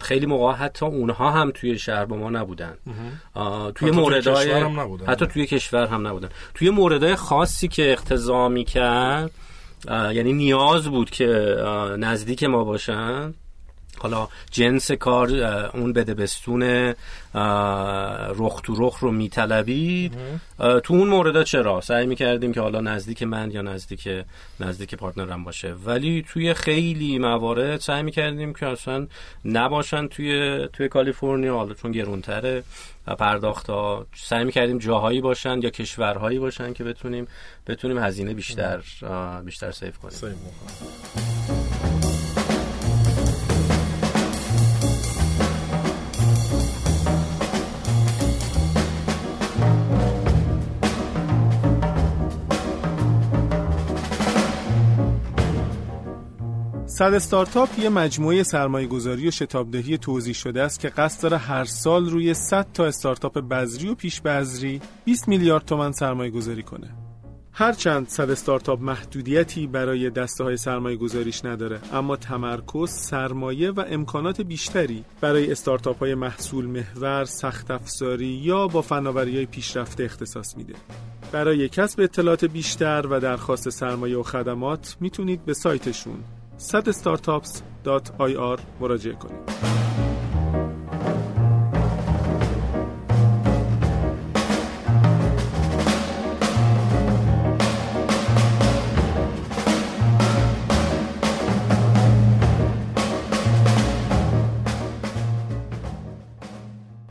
[0.00, 2.74] خیلی موقع حتی اونها هم توی شهر با ما نبودن.
[2.84, 2.92] توی
[3.34, 5.06] حتی توی موردهای کشور هم نبودن.
[5.06, 6.28] حتی توی کشور هم نبودن.
[6.54, 9.30] توی موردهای خاصی که اقتضا می‌کرد
[9.88, 11.26] یعنی نیاز بود که
[11.98, 13.34] نزدیک ما باشن
[14.00, 15.30] حالا جنس کار
[15.74, 16.94] اون بده بستون
[18.38, 20.12] رخ تو رخ رو میطلبید.
[20.58, 24.08] تو اون مورد چرا؟ سعی می‌کردیم که حالا نزدیک من یا نزدیک
[24.60, 25.74] نزدیک پارتنرم باشه.
[25.84, 29.06] ولی توی خیلی موارد سعی می‌کردیم که اصلا
[29.44, 31.56] نباشن توی توی کالیفرنیا.
[31.56, 32.62] حالا چون گرونتره
[33.06, 37.28] و پرداخت ها سعی می‌کردیم جاهایی باشن یا کشورهایی باشن که بتونیم
[37.66, 38.80] بتونیم هزینه بیشتر
[39.44, 40.34] بیشتر سیف کنیم.
[56.98, 61.64] صد استارتاپ یه مجموعه سرمایه گذاری و شتابدهی توضیح شده است که قصد داره هر
[61.64, 66.90] سال روی 100 تا استارتاپ بذری و پیش بذری 20 میلیارد تومن سرمایه گذاری کنه.
[67.52, 74.40] هرچند صد استارتاپ محدودیتی برای دسته های سرمایه گذاریش نداره اما تمرکز سرمایه و امکانات
[74.40, 80.74] بیشتری برای استارتاپ های محصول محور سخت افزاری یا با فناوری های پیشرفته اختصاص میده
[81.32, 86.24] برای کسب اطلاعات بیشتر و درخواست سرمایه و خدمات می‌تونید به سایتشون
[86.58, 89.58] sadstartups.ir مراجعه کنید.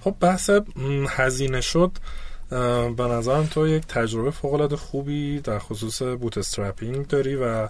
[0.02, 0.50] خب بحث
[1.10, 1.92] هزینه شد.
[2.98, 7.70] به نظرم تو یک تجربه فوق خوبی در خصوص bootstrapping داری و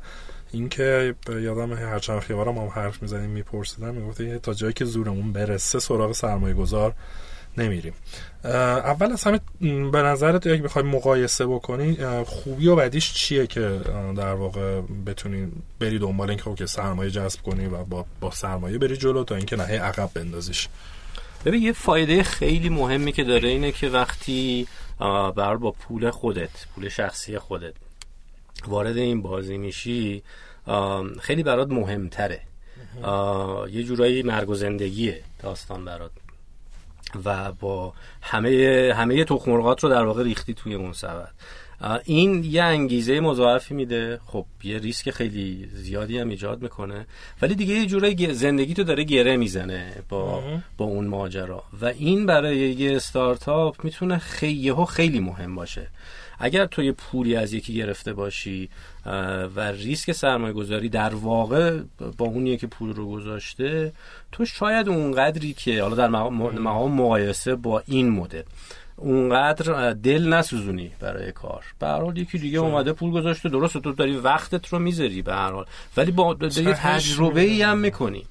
[0.57, 5.33] اینکه یادم هر چند باری هم هم حرف می‌زنیم میپرسیدم می‌گفتی تا جایی که زورمون
[5.33, 6.93] برسه سراغ سرمایه گذار
[7.57, 7.93] نمیریم
[8.43, 9.39] اول از همه
[9.91, 13.81] به نظرت یک بخوای مقایسه بکنی خوبی و بدیش چیه که
[14.17, 18.97] در واقع بتونی بری دنبال اینکه OK سرمایه جذب کنی و با, با سرمایه بری
[18.97, 20.67] جلو تا اینکه نه هی عقب بندازیش؟
[21.45, 24.67] ببین یه فایده خیلی مهمی که داره اینه که وقتی
[25.35, 27.73] بر با پول خودت پول شخصی خودت
[28.67, 30.23] وارد این بازی میشی
[31.21, 32.41] خیلی برات مهمتره.
[33.71, 36.11] یه جورایی مرگ و زندگیه داستان برات.
[37.25, 41.31] و با همه همه تخمرغات رو در واقع ریختی توی اون سبد.
[42.05, 44.19] این یه انگیزه مضاعفی میده.
[44.25, 47.05] خب یه ریسک خیلی زیادی هم ایجاد می‌کنه.
[47.41, 50.43] ولی دیگه یه جورایی زندگی تو داره گره می‌زنه با
[50.77, 51.63] با اون ماجرا.
[51.81, 55.87] و این برای یه استارتاپ می‌تونه خیلی خیلی مهم باشه.
[56.39, 58.69] اگر تو یه پولی از یکی گرفته باشی
[59.55, 61.79] و ریسک سرمایه گذاری در واقع
[62.17, 63.93] با اونیه که پول رو گذاشته
[64.31, 68.43] تو شاید اونقدری که حالا در مقام مقایسه با این مدل
[68.95, 71.63] اونقدر دل نسوزونی برای کار.
[71.79, 75.33] به هر حال یکی دیگه اومده پول گذاشته درست تو داری وقتت رو می‌ذاری به
[75.33, 75.65] هر حال.
[75.97, 78.25] ولی با یه تجربه ای هم می‌کنی.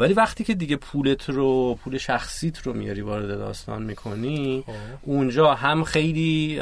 [0.00, 4.72] ولی وقتی که دیگه پولت رو پول شخصیت رو میاری وارد داستان می‌کنی خب.
[5.02, 6.60] اونجا هم خیلی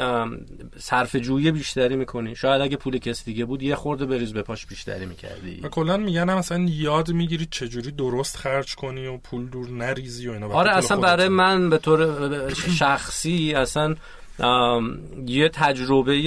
[0.77, 2.35] صرف جویی بیشتری می‌کنی.
[2.35, 5.59] شاید اگه پول کسی دیگه بود یه خورده بریز به پاش بیشتری می‌کردی.
[5.63, 10.31] و کلا میگن مثلا یاد می‌گیری چجوری درست خرج کنی و پول دور نریزی و
[10.31, 10.47] اینا.
[10.47, 13.95] آره اصلا برای من به طور شخصی اصلا
[15.27, 16.21] یه تجربه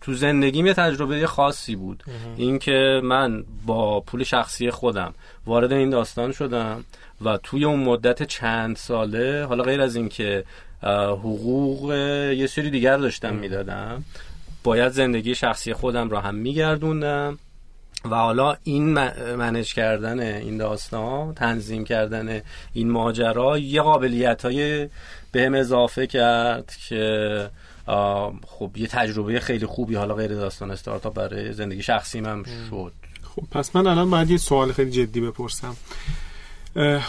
[0.00, 2.02] تو زندگیم یه تجربه خاصی بود.
[2.36, 5.14] اینکه من با پول شخصی خودم
[5.46, 6.84] وارد این داستان شدم
[7.24, 10.44] و توی اون مدت چند ساله حالا غیر از اینکه
[11.10, 11.92] حقوق
[12.36, 14.04] یه سری دیگر داشتم می‌دادم
[14.64, 17.38] باید زندگی شخصی خودم را هم میگردوندم.
[18.10, 18.92] و حالا این
[19.34, 22.40] منش کردن این داستان تنظیم کردن
[22.72, 24.88] این ماجرا یه قابلیت های
[25.32, 27.50] بهم اضافه کرد که
[28.46, 32.92] خب یه تجربه خیلی خوبی حالا غیر داستان استارتاپ برای زندگی شخصی من شد.
[33.22, 35.76] خب پس من الان باید یه سوال خیلی جدی بپرسم.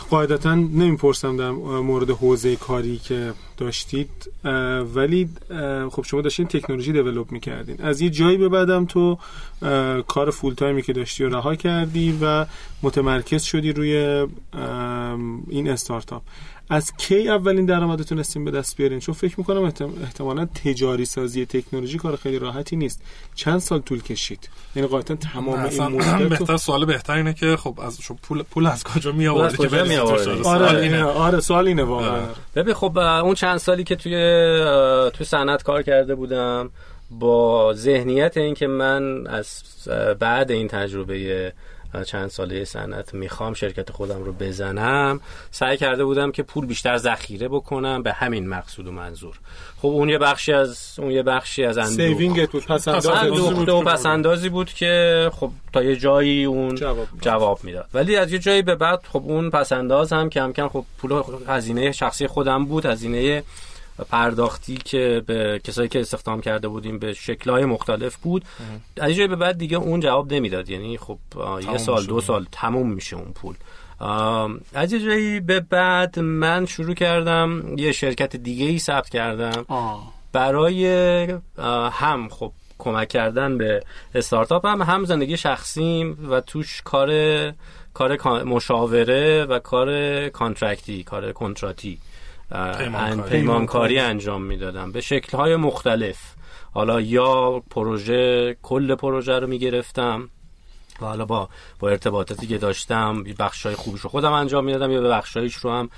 [0.09, 4.09] قاعدتا نمی‌پرسم در مورد حوزه کاری که داشتید
[4.95, 5.29] ولی
[5.91, 7.81] خب شما داشتین تکنولوژی دیولوب می‌کردین.
[7.81, 9.17] از یه جایی به بعدم تو
[10.07, 12.45] کار فول تایمی که داشتی و رها کردی و
[12.83, 14.27] متمرکز شدی روی
[15.49, 16.21] این استارتاپ.
[16.69, 19.63] از کی اولین درآمد تونستیم به دست بیارین؟ چون فکر می‌کنم
[20.03, 23.01] احتمالا تجاری سازی تکنولوژی کار خیلی راحتی نیست.
[23.35, 27.79] چند سال طول کشید؟ یعنی قاعدتا تمام این مدت بهتر سوال بهتر اینه که خب
[27.79, 31.03] از شو پول پول از کجا می آوردی که می آره اینه.
[31.03, 32.21] آره سوال اینه واقعا.
[32.55, 34.15] ببین خب اون چند سالی که توی
[35.13, 36.69] توی صنعت کار کرده بودم
[37.09, 39.63] با ذهنیت اینکه من از
[40.19, 41.53] بعد این تجربه
[42.03, 45.19] چند ساله صنعت می‌خوام شرکت خودم رو بزنم.
[45.51, 48.03] سعی کرده بودم که پول بیشتر ذخیره بکنم.
[48.03, 49.39] به همین مقصود و منظور.
[49.77, 52.65] خب اون یه بخشی از اون یه بخشی از اندوخت بود.
[52.65, 57.85] پس اندازی و پس اندازی بود که خب تا یه جایی اون جواب, جواب می‌داد.
[57.93, 61.21] ولی از یه جایی به بعد خب اون پس انداز هم کم کم خب پول
[61.47, 62.85] هزینه شخصی خودم بود.
[62.85, 63.43] هزینه
[64.09, 68.45] پرداختی که به کسایی که استخدام کرده بودیم به شکلهای مختلف بود.
[69.01, 70.69] از جایی به بعد دیگه اون جواب نمی‌داد.
[70.69, 71.17] یعنی خب
[71.71, 73.55] یه سال دو سال تموم میشه اون پول.
[74.73, 79.65] از یه جایی به بعد من شروع کردم یه شرکت دیگه ای ثبت کردم.
[80.31, 80.87] برای
[81.91, 83.83] هم خب کمک کردن به
[84.15, 87.11] استارتاپ هم هم زندگی شخصیم و توش کار
[87.93, 91.99] کار مشاوره و کار contract ی کار کنتراتی.
[93.29, 93.99] پیمانکاری.
[93.99, 94.91] انجام می‌دادم.
[94.91, 96.17] به شکلهای مختلف.
[96.73, 100.29] حالا یا پروژه کل پروژه رو می‌گرفتم
[101.01, 105.09] و حالا با با ارتباطاتی که داشتم بخشای خوبش رو خودم انجام می‌دادم یا به
[105.09, 105.89] بخشایش رو هم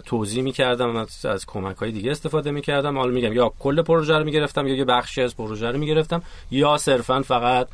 [0.00, 2.98] توضیح می‌کردم از, از کمک های دیگه استفاده می‌کردم.
[2.98, 6.76] حالا میگم یا کل پروژه رو می‌گرفتم یا یه بخشی از پروژه رو می‌گرفتم یا
[6.76, 7.68] صرفا فقط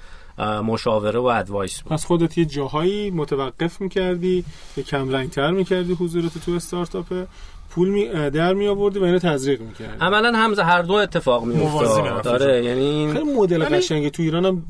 [0.65, 1.93] مشاوره و ادوایس بود.
[1.93, 4.45] پس خودت یه جاهایی متوقف می‌کردی
[4.77, 7.27] یه کم رنگتر می‌کردی حضورت تو استارتاپ
[7.71, 11.63] پول می در می آوردی و اینو تزریق می‌کردی عملا هم هر دو اتفاق می
[11.63, 12.23] افتاد.
[12.23, 14.63] داره یعنی خیلی مدل قشنگه تو ایران هم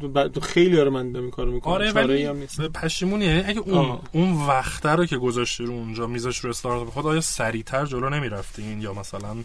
[0.42, 1.72] خیلی آره من این کارو می‌کنم.
[1.72, 2.60] آره ولی هم نیست.
[2.60, 3.24] پشیمونی.
[3.24, 7.20] یعنی اگه اون اون وقت رو که گذاشتی رو اونجا میذاش رو استارتاپ خود آیا
[7.20, 9.36] سریعتر جلو نمی‌رفتین؟ یا مثلا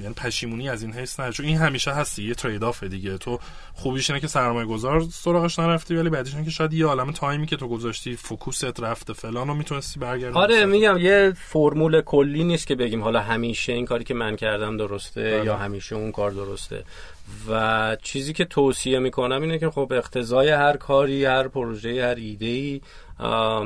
[0.00, 3.18] یعنی پشیمونی از این حس نه چون این همیشه هستی یه trade-off دیگه.
[3.18, 3.38] تو
[3.74, 7.39] خوبیش اینه که سرمایه گذار سراغش نرفتی ولی بعدش اینه که شاید یه عالم time
[7.39, 12.00] ی که تو گذاشتی focus ت رفته فلان رو می‌تونستی برگردی آره میگم یه فرمول
[12.00, 15.44] کلی نیست که بگیم حالا همیشه این کاری که من کردم درسته بله.
[15.44, 16.84] یا همیشه اون کار درسته.
[17.48, 22.46] و چیزی که توصیه می‌کنم اینه که خب اقتضای هر کاری هر پروژه هر ایده
[22.46, 22.80] ای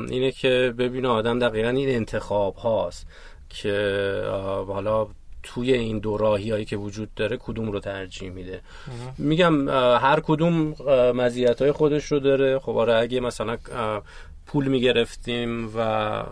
[0.09, 3.07] اینه که ببینه آدم دقیقا این انتخاب هاست
[3.49, 4.21] که
[4.67, 5.07] حالا
[5.45, 8.61] توی این دو راهی هایی که وجود داره کدوم رو ترجیح میده؟
[9.17, 10.75] میگم هر کدوم
[11.15, 12.59] مزیت های خودش رو داره.
[12.59, 13.57] خب آره اگه مثلا
[14.47, 16.23] پول می‌گرفتیم و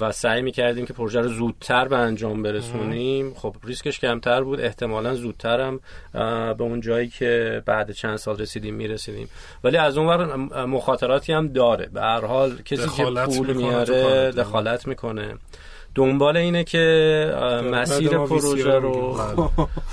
[0.00, 4.60] و سعی می‌کردیم که پروژه رو زودتر به انجام برسونیم خب ریسکش کمتر بود.
[4.60, 5.80] احتمالا زودتر هم
[6.54, 9.28] به اون جایی که بعد چند سال رسیدیم می‌رسیدیم.
[9.64, 11.86] ولی از اون ور مخاطراتی هم داره.
[11.86, 15.34] به هر حال کسی که پول میاره دخالت می‌کنه.
[15.94, 17.34] دنبال اینه که
[17.72, 19.20] مسیر پروژه رو.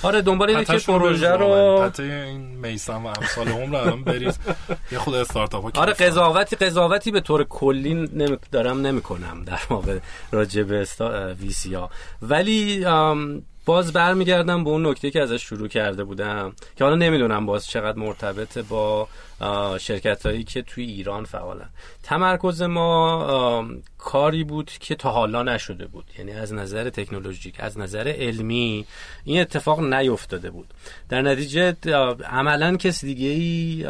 [0.03, 4.35] آره دنبال اینه که پروژه رو حتی این میسم و امثال هم رو الان برید.
[4.91, 8.37] یه خود استارتاپ آره قضاوتی قضاوتی به طور کلی نمی...
[8.51, 9.97] دارم نمی‌کنم در واقع
[10.31, 10.87] راجع به
[11.41, 11.89] ویسی ها
[12.21, 12.85] ولی
[13.65, 17.99] باز برمیگردم به اون نکته که ازش شروع کرده بودم که حالا نمی‌دونم باز چقدر
[17.99, 19.07] مرتبط با
[19.79, 21.69] شرکت هایی که توی ایران فعالن.
[22.03, 23.67] تمرکز ما
[23.97, 26.05] کاری بود که تا حالا نشده بود.
[26.17, 28.85] یعنی از نظر تکنولوژیک از نظر علمی
[29.23, 30.67] این اتفاق نیفتاده بود.
[31.09, 31.75] در نتیجه
[32.29, 33.85] عملا کسی دیگه ای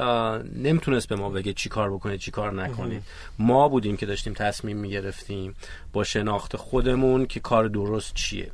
[0.55, 3.03] نمی‌تونست به ما بگه چی کار بکنه چی کار نکنید.
[3.39, 5.55] ما بودیم که داشتیم تصمیم می‌گرفتیم
[5.93, 8.51] با شناخت خودمون که کار درست چیه.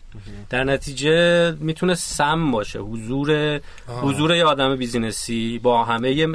[0.49, 2.79] در نتیجه می‌تونه سم باشه.
[2.79, 6.27] حضور حضور یه آدم بیزینسی با همه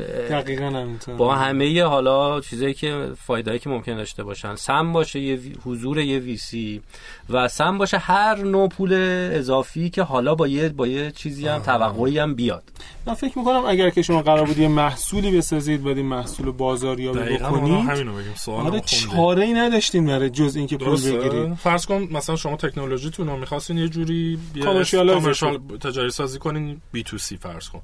[1.18, 4.55] با همه حالا چیزایی که فایدهایی که ممکن داشته باشن.
[4.55, 6.82] سم باشه یه حضور یه ویسی
[7.30, 8.92] و سم باشه هر نوع پول
[9.32, 12.62] اضافی که حالا با یه با یه چیزی هم توقعی هم بیاد.
[13.07, 17.36] من فکر می‌کنم اگر که شما قرار بود یه محصولی بسازید و این محصول بازاریابی
[17.36, 18.07] بکنید
[18.47, 21.55] آره چاره ای نداشتین برای جز اینکه پول بگیرید.
[21.55, 27.18] فرض کن مثلا شما تکنولوژیتون رو می‌خواستین یه جوری commercial تجاری سازی کنین B to
[27.18, 27.80] C فرض کن.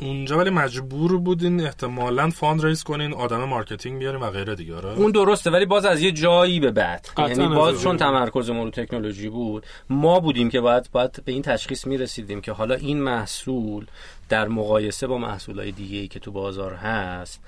[0.00, 4.88] اونجا ولی مجبور بودین احتمالا fundraise کنین آدم marketing بیارین و غیره دیگه آره.
[4.88, 7.08] اون درسته ولی باز از یه جایی به بعد.
[7.18, 11.42] یعنی باز چون تمرکز ما رو تکنولوژی بود ما بودیم که باید باید به این
[11.42, 13.86] تشخیص می‌رسیدیم که حالا این محصول
[14.28, 17.40] در مقایسه با محصولات دیگه ای که تو بازار هست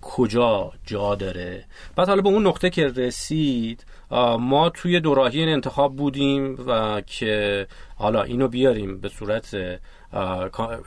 [0.00, 1.64] کجا جا داره؟
[1.96, 3.84] بعد حالا به اون نقطه که رسید
[4.38, 9.56] ما توی دوراهی این انتخاب بودیم و که حالا اینو بیاریم به صورت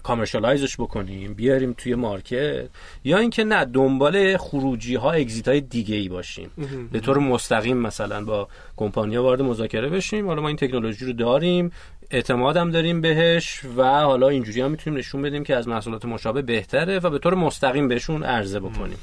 [0.04, 2.70] کامرشالایزش بکنیم بیاریم توی مارکت
[3.04, 6.52] یا اینکه نه دنبال خروجی ها اگزیت های دیگه ای باشیم
[6.92, 8.48] به طور مستقیم مثلا با
[8.78, 10.28] کمپانیا وارد مذاکره بشیم.
[10.28, 11.72] حالا ما این تکنولوژی رو داریم
[12.12, 17.00] اعتمادم داریم بهش و حالا اینجوری هم می‌تونیم نشون بدیم که از محصولات مشابه بهتره
[17.00, 18.98] و به طور مستقیم بهشون عرضه بکنیم.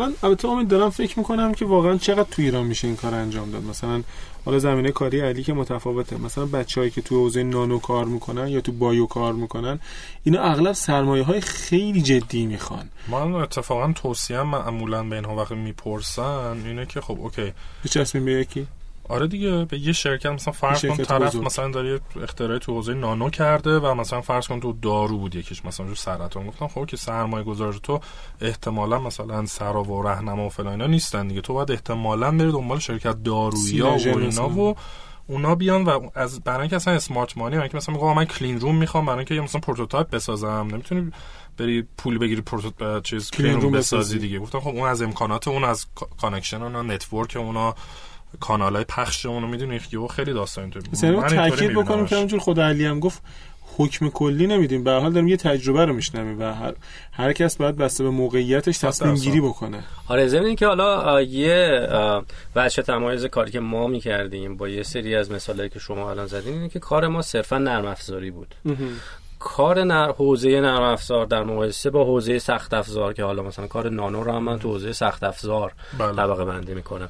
[0.00, 3.50] من البته امید دارم فکر می‌کنم که واقعا چقدر تو ایران میشه این کار انجام
[3.50, 3.64] داد.
[3.64, 4.02] مثلا
[4.44, 6.16] حالا زمینه کاری علی که متفاوته.
[6.16, 9.80] مثلا بچههایی که تو حوزه نانو کار می‌کنن یا تو بایو کار می‌کنن
[10.24, 12.88] اینا اغلب سرمایه های خیلی جدی می‌خوان.
[13.08, 17.52] من اتفاقا توصیه معمولا به اینها وقتی می‌پرسن اینه که خب اوکی.
[17.84, 18.66] بچسبیم به یکی؟
[19.10, 23.30] آره دیگه به یه شرکت مثلا فرض کن طرف مثلا داره اختراع تو حوزه نانو
[23.30, 26.46] کرده و مثلا فرض کن تو دارو بود یکیش مثلا جو سرطان.
[26.46, 28.00] گفتم خب که سرمایه گذار تو
[28.40, 31.40] احتمالا مثلا سرآوا و رهنما و فلان اینا نیستن دیگه.
[31.40, 34.76] تو باید احتمالا بری دنبال شرکت دارویی و اینا و
[35.26, 38.76] اونا بیان و از برای اینکه اصلا smart money که مثلا میگم من clean room
[38.76, 40.68] می‌خوام برای اینکه مثلا prototype بسازم.
[40.72, 41.12] نمی‌تونی
[41.58, 44.38] بری پول بگیری prototype چیز clean room بسازی دیگه.
[44.38, 45.86] گفتم خب اون از امکانات اون از
[46.20, 47.74] connection اون network اونا
[48.40, 52.66] کانال های پخش اونو می‌دونی؟ یهو خیلی داستان تو مثلا تاکید بکنیم که همونجور خدا
[52.66, 53.22] علی هم گفت
[53.76, 54.84] حکم کلی نمیدیم.
[54.84, 56.74] به حال داریم یه تجربه رو میشنویم و هر,
[57.12, 59.84] هر کس باید بسته به موقعیتش تصمیم گیری بکنه.
[60.08, 61.88] آره ضمن که حالا یه
[62.56, 66.54] وجه تمایز کاری که ما می‌کردیم با یه سری از مثالایی که شما الان زدین
[66.54, 68.54] اینه که کار ما صرفا نرم افزاری بود.
[69.38, 70.12] کار نر...
[70.12, 74.32] حوزه نرم افزار در مقایسه با حوزه سخت افزار که حالا مثلا کار نانو رو
[74.32, 76.12] هم من تو حوزه سخت افزار بله.
[76.12, 77.08] طبقه بندی می‌کنم.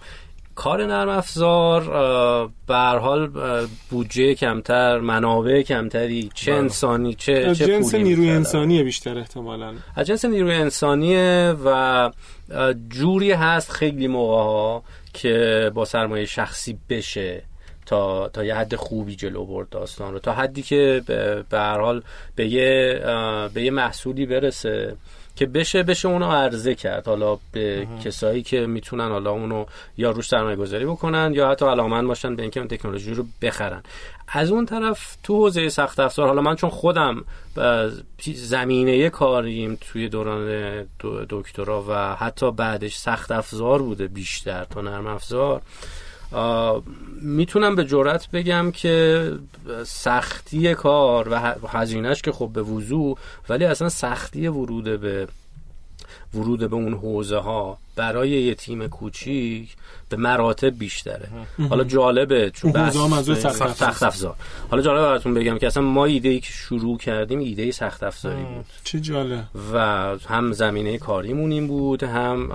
[0.55, 1.80] کار نرم افزار
[2.66, 3.30] به حال
[3.90, 6.61] بودجه کمتر منابع کمتری چه بله.
[6.61, 9.74] انسانی چه چه جنس نیروی انسانیه بیشتر احتمالاً.
[9.96, 12.11] از جنس نیروی انسانیه و
[12.88, 14.82] جوری هست خیلی موقع ها
[15.12, 17.42] که با سرمایه شخصی بشه
[17.86, 20.18] تا تا یه حد خوبی جلو برد داستان رو.
[20.18, 22.03] تا حدی که به هر حال
[22.36, 23.01] به یه
[23.55, 24.96] به یه محصولی برسه.
[25.37, 27.07] که بشه بشه اونو عرضه کرد.
[27.07, 29.64] حالا به کسایی که می‌تونن حالا اونو
[29.97, 33.83] یا روش سرمایه گذاری بکنن یا حتی علاقمند باشن به اینکه اون تکنولوژی رو بخرن.
[34.28, 37.24] از اون طرف تو حوزه سخت افزار حالا من چون خودم
[38.35, 40.87] زمینه کاریم توی دوران
[41.28, 45.62] دکترا و حتی بعدش سخت افزار بوده بیشتر تا نرم افزار
[47.22, 49.33] می‌تونم به جرات بگم که
[49.87, 53.18] سختی کار و هزینهش که خب به وضوع
[53.49, 55.28] ولی اصلا سختی ورود به
[56.35, 59.76] ورود به اون حوزه ها برای یه تیم کوچیک
[60.09, 61.28] به مراتب بیشتره.
[61.70, 62.97] حالا جالبه چون بحث
[63.76, 64.35] سخت افزار.
[64.70, 68.43] حالا جالبه براتون بگم که اصلا ما ایده ای که شروع کردیم ایده سخت افزاری
[68.43, 68.64] بود.
[68.85, 69.45] چه جالب.
[69.72, 69.78] و
[70.28, 72.51] هم زمینه کاریمون این بود هم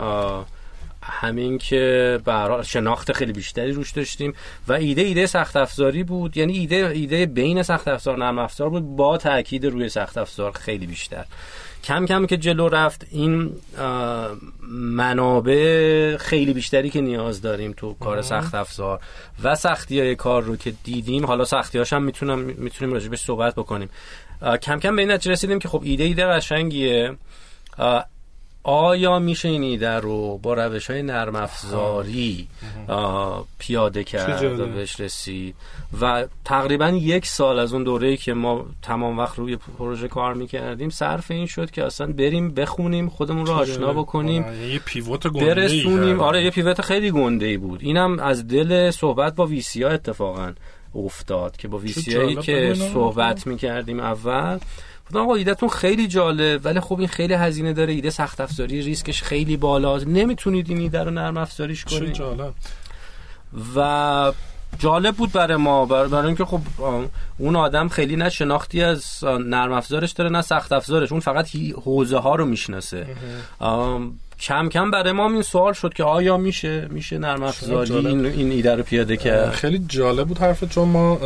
[1.08, 4.34] همین که برای شناخت خیلی بیشتری روش داشتیم
[4.68, 6.38] و ایده ایده سخت افزاری بود.
[6.38, 10.88] یعنی ایده ایده بین سخت افزار نرم افزار بود با تاکید روی سخت افزار خیلی
[10.88, 11.26] بیشتر.
[11.84, 13.52] کم کم که جلو رفت این
[14.72, 19.00] منابع خیلی بیشتری که نیاز داریم تو کار سخت افزار
[19.44, 21.26] و سختی های کار رو که دیدیم.
[21.26, 23.90] حالا سختی هم می‌تونم می‌تونیم راجبش صحبت بکنیم.
[24.62, 27.18] کم کم به این نتیجه رسیدیم که خب ایده ایده قشنگیه.
[28.68, 32.48] آیا میشه این ایده رو با روش های نرم افزاری؟
[33.58, 35.56] پیاده کرد و بهش رسید
[36.02, 40.90] و تقریبا یک سال از اون دوره که ما تمام وقت روی پروژه کار می‌کردیم
[40.90, 44.44] صرف این شد که اصلا بریم بخونیم خودمون رو آشنا بکنیم.
[44.44, 46.20] آره، یه پیوت گنده برسونیم.
[46.20, 47.80] آره یه پیوت خیلی گنده ای بود.
[47.84, 50.54] اینم از دل صحبت با ویسی ها اتفاقا
[50.96, 54.58] افتاد که با ویسی هایی که صحبت می‌کردیم اول
[55.06, 59.24] گفتم آقا ایدهتون خیلی جالب ولی خب این خیلی هزینه داره ایده سخت افزاری ریسکش
[59.24, 62.14] خیلی بالاست نمی‌تونید این ایده رو نرم افزاریش کنید.
[62.14, 62.54] جالب.
[63.76, 64.34] و
[64.80, 66.60] جالب بود برای ما برای اینکه خب
[67.38, 71.12] اون آدم خیلی نه شناختی از نرم افزارش داره نه سخت افزارش.
[71.12, 71.50] اون فقط
[71.84, 73.08] حوزه ها رو می‌شناسه.
[74.40, 78.52] کم کم برای ما این سوال شد که آیا میشه میشه نرم افزاری این, این
[78.52, 81.18] ایده رو پیاده کرد؟ خیلی جالب بود حرف چون ما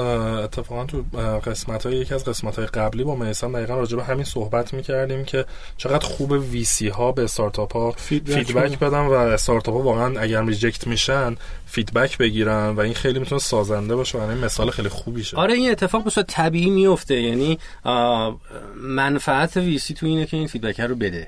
[0.43, 1.03] اتفاقا تو
[1.45, 5.26] قسمت های یکی از قسمت های قبلی با میسان دقیقا راجع به همین صحبت می‌کردیم
[5.26, 5.45] که
[5.78, 10.88] چقدر خوب VC ها به استارتاپ ها feedback بدن و استارتاپ ها واقعا اگر reject
[10.88, 11.36] میشن
[11.66, 15.38] feedback بگیرن و این خیلی می‌تونه سازنده باشه و این مثال خیلی خوبی شه.
[15.38, 17.60] آره این اتفاق به طبیعی میفته یعنی
[18.76, 21.28] منفعت VC تو اینه که این feedback رو بده.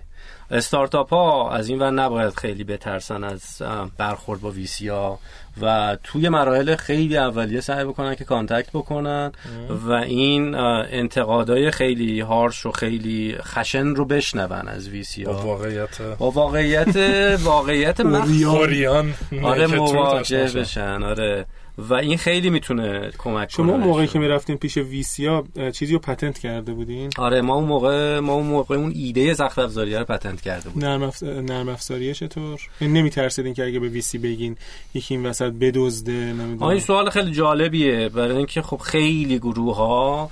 [0.52, 3.62] استارتاپ ها از این ور نباید خیلی بترسن از
[3.97, 5.20] برخورد با VC ها
[5.62, 9.32] و توی مراحل خیلی اولیه سعی بکنن که contact بکنن
[9.88, 15.34] و این انتقادای خیلی harsh و خیلی خشن رو بشنون از VC ها.
[15.34, 16.02] با واقعیت.
[16.02, 16.95] با واقعیت
[17.43, 17.99] واقعیت
[19.43, 21.04] آره مواجه بشن.
[21.04, 21.45] آره.
[21.78, 25.43] و این خیلی می‌تونه کمک کنه شما موقعی که می‌رفتین پیش VC ها
[25.74, 29.59] چیزی رو patent کرده بودین؟ آره ما اون موقع ما اون موقع اون ایده سخت
[29.59, 30.89] افزاری رو پتنت کرده بودیم.
[30.89, 31.24] نرم, اف...
[31.24, 34.57] نرم افزاری چطور؟ یعنی نمیترسیدین که اگه به ویسی بگین
[34.93, 36.63] یکی این وسط بدزده نمی‌دونم.
[36.63, 40.30] این سوال خیلی جالبیه برای اینکه خب خیلی گروه ها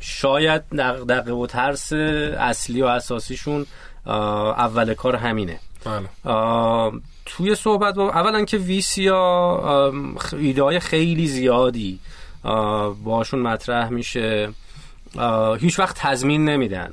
[0.00, 0.62] شاید
[1.08, 3.66] دقیقه و ترس اصلی و اساسیشون
[4.06, 5.60] اول کار همینه.
[5.84, 6.08] بله.
[7.26, 9.92] توی صحبت با اولا که ویسیا
[10.38, 11.98] ایده های خیلی زیادی
[13.04, 14.48] باشون مطرح میشه.
[15.58, 16.92] هیچ وقت تضمین نمیدن.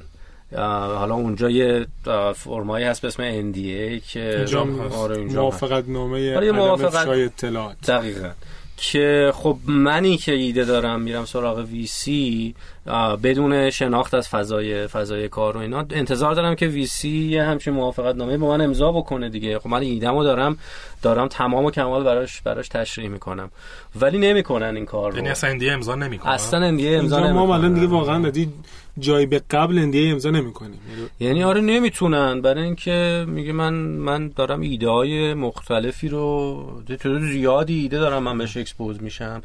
[0.58, 1.88] حالا اونجا یه
[2.36, 7.78] فرمایی هست به اسم NDA که اینجا آره اینجا موافقت نامه آره موافقت اطلاعات.
[7.88, 8.30] دقیقا.
[8.78, 12.56] که خب منی که ایده دارم میرم سراغ وی سی
[13.24, 15.86] بدون شناخت از فضای فضای کار و اینا.
[15.90, 19.60] انتظار دارم که وی سی یه همچین موافقت نامه با من امضا بکنه دیگه.
[19.60, 20.58] خب من ایدهمو دارم
[21.02, 23.52] دارم تمام و کمال براش براش تشریح می‌کنم.
[24.02, 25.18] ولی نمی‌کنن این کار رو.
[25.18, 27.32] یعنی اصلا امضا نمی‌کنن؟ اصلا امضا نمی‌کنن.
[27.32, 28.32] ما الان دیگه واقعا
[29.00, 30.80] جای به قبل NDA امضا نمی‌کنیم.
[31.20, 32.42] یعنی آره نمی‌تونن.
[32.42, 36.82] برای اینکه میگه من من دارم ایده های مختلفی رو
[37.32, 39.42] زیادی ایده دارم من بهش expose میشم.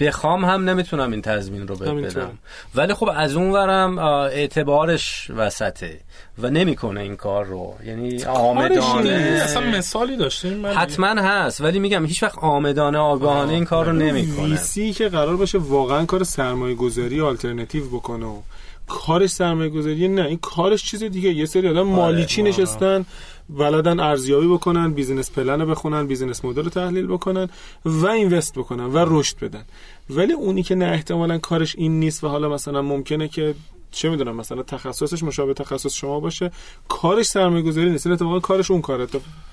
[0.00, 2.38] بخوام هم نمی‌تونم این تضمین رو بدم.
[2.74, 6.00] ولی خب از اون ورم اعتبارش وسطه
[6.38, 7.74] و نمی‌کنه این کار رو.
[7.86, 9.40] یعنی عامدانه.
[9.44, 11.60] اصلا مثالی داشتیم حتما هست.
[11.60, 14.46] ولی میگم هیچ وقت عامدانه آگاهانه این کار رو نمی‌کنه.
[14.46, 18.40] VC که قرار باشه واقعا کار سرمایه گذاری آلترنتیو بکنه و
[18.88, 21.30] کارش سرمایه گذاری نه این کارش چیز دیگه.
[21.30, 23.06] یه سری آدم آره، مالی چی نشستن.
[23.50, 27.48] بلدن ارزیابی بکنن business plan بخونن business model رو تحلیل بکنن
[27.84, 29.64] و invest بکنن و رشد بدن.
[30.10, 33.54] ولی اونی که نه احتمالا کارش این نیست و حالا مثلا ممکنه که
[33.90, 36.50] چه می‌دونم مثلا تخصصش مشابه تخصص شما باشه
[36.88, 39.06] کارش سرمایه گذاری نیست اتفاقا کارش اون کاره.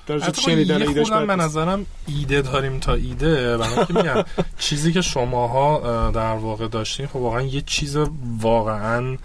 [0.07, 3.57] در شنیدن ایدهش به نظرم ایده داریم تا ایده.
[3.57, 4.23] برای میگم
[4.59, 7.97] چیزی که شماها در واقع داشتین خب واقعا یه چیز
[8.39, 9.17] واقعا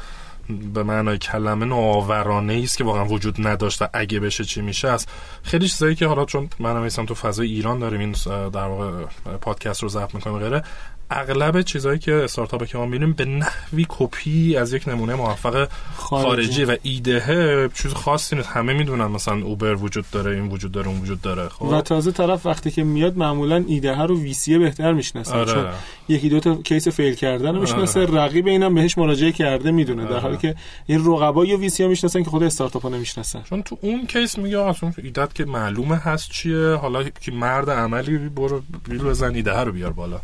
[0.75, 5.09] به معنای کلمه نوآورانه است که واقعا وجود نداشت و اگه بشه چی میشه است.
[5.43, 8.13] خیلی چیزایی که حالا چون منم تو فضای ایران داریم این
[8.51, 9.05] در واقع
[9.41, 10.63] پادکست رو ضبط می‌کنیم غیره
[11.11, 16.65] اغلب چیزهایی که استارتاپ که ما می‌بینیم به نحوی کپی از یک نمونه موفق خارجی,
[16.65, 21.01] و ایده چیز خاصی نیست همه می‌دونن مثلا اوبر وجود داره این وجود داره اون
[21.01, 24.93] وجود داره خب و تازه طرف وقتی که میاد معمولا ایده ها رو VC بهتر
[24.93, 25.53] می‌شناسه آره.
[25.53, 25.67] چون
[26.09, 28.15] یکی دو تا case fail کردن رو می‌شناسه آره.
[28.15, 30.15] رقیب اینم بهش مراجعه کرده می‌دونه آره.
[30.15, 30.55] در حالی که
[30.87, 34.61] این رقبای VC ها می‌شناسن که خود استارتاپ ها نمی‌شناسن چون تو اون case میگه
[34.61, 39.73] اصلا ایدت که معلومه هست چیه حالا که مرد عملی برو بیل بزن ایده رو
[39.73, 40.21] بیار بالا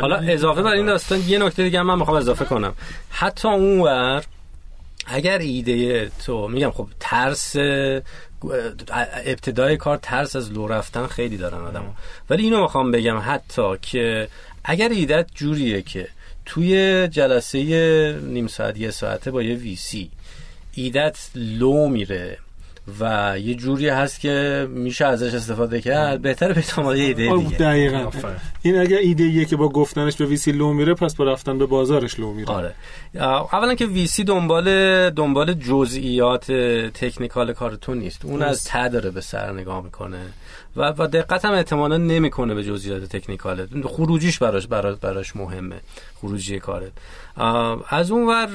[0.00, 2.74] حالا اضافه بر این داستان یه نکته دیگه من می‌خوام اضافه کنم.
[3.10, 4.24] حتی اونور
[5.06, 7.56] اگر ایده تو میگم خب ترس
[9.26, 11.94] ابتدای کار ترس از لو رفتن خیلی دارن آدم
[12.30, 14.28] ولی اینو می‌خوام بگم حتی که
[14.64, 16.08] اگر ایدت جوریه که
[16.46, 17.58] توی جلسه
[18.22, 20.10] نیم ساعت یه ساعته با یه ویسی
[20.74, 22.38] ایدت لو میره
[23.00, 26.22] و یه جوری هست که میشه ازش استفاده کرد.
[26.22, 27.56] بهتر به یه ایده دیگه.
[27.56, 28.10] دقیقا.
[28.62, 31.66] این اگر ایده ایه که با گفتنش به ویسی لو میره پس با رفتن به
[31.66, 32.52] بازارش لو میره.
[32.52, 32.74] آره.
[33.52, 36.52] اولا که ویسی دنبال دنبال جزئیات
[36.94, 38.24] تکنیکال کار تو نیست.
[38.24, 40.20] اون از ته داره به سر نگاه می‌کنه
[40.76, 43.66] و و دقت هم احتمالا نمی‌کنه به جزئیات تکنیکال.
[43.84, 45.80] خروجیش براش براش, براش مهمه.
[46.14, 46.92] خروجی کارت.
[47.88, 48.48] از اون ور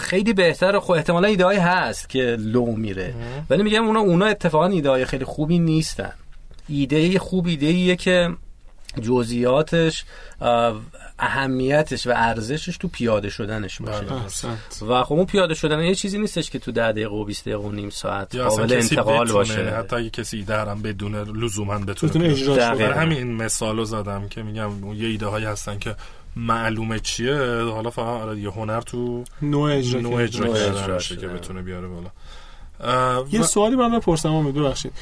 [0.00, 3.14] خیلی بهتر خب احتمالا ایده هست که لو میره.
[3.50, 6.12] ولی میگم اونا اونا اتفاقا ایده خیلی خوبی نیستن.
[6.68, 8.30] ایده خوب ایده که
[9.02, 10.04] جزئیاتش
[11.18, 14.00] اهمیتش و ارزشش تو پیاده شدنش باشه.
[14.00, 17.44] بله، و خب اون پیاده شدن یه چیزی نیستش که تو 10 دقیقه و 20
[17.44, 19.70] دقیقه و نیم ساعت قابل انتقال باشه.
[19.70, 25.08] حتی اگه کسی ایده هم بدون لزوما بتونه اجرا همین مثالو زدم که میگم یه
[25.08, 25.94] ایده هایی هستن که
[26.36, 31.88] معلومه چیه؟ حالا فقط آره یه هنر تو نوع اجرا, نوع اجرا که بتونه بیاره
[31.88, 32.10] بالا.
[33.32, 34.92] یه سوالی من بپرسم امید ببخشید.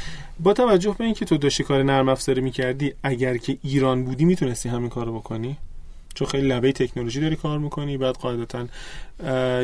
[0.41, 4.68] با توجه به اینکه تو داشتی کار نرم افزاری می‌کردی اگر که ایران بودی می‌تونستی
[4.68, 5.57] همین کارو بکنی؟
[6.15, 8.67] چون خیلی لبه تکنولوژی داری کار می‌کنی بعد قاعدتا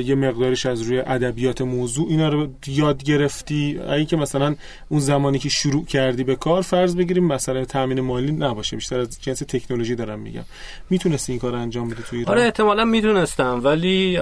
[0.01, 3.81] یه مقدارش از روی ادبیات موضوع اینا رو یاد گرفتی.
[3.89, 4.57] اگه که مثلا
[4.89, 9.23] اون زمانی که شروع کردی به کار فرض بگیریم مثلا تامین مالی نباشه بیشتر از
[9.23, 10.45] جنس تکنولوژی دارم میگم.
[10.91, 13.61] می‌تونستی این کار انجام بدی توی آره احتمالا می‌دونستم.
[13.65, 14.19] ولی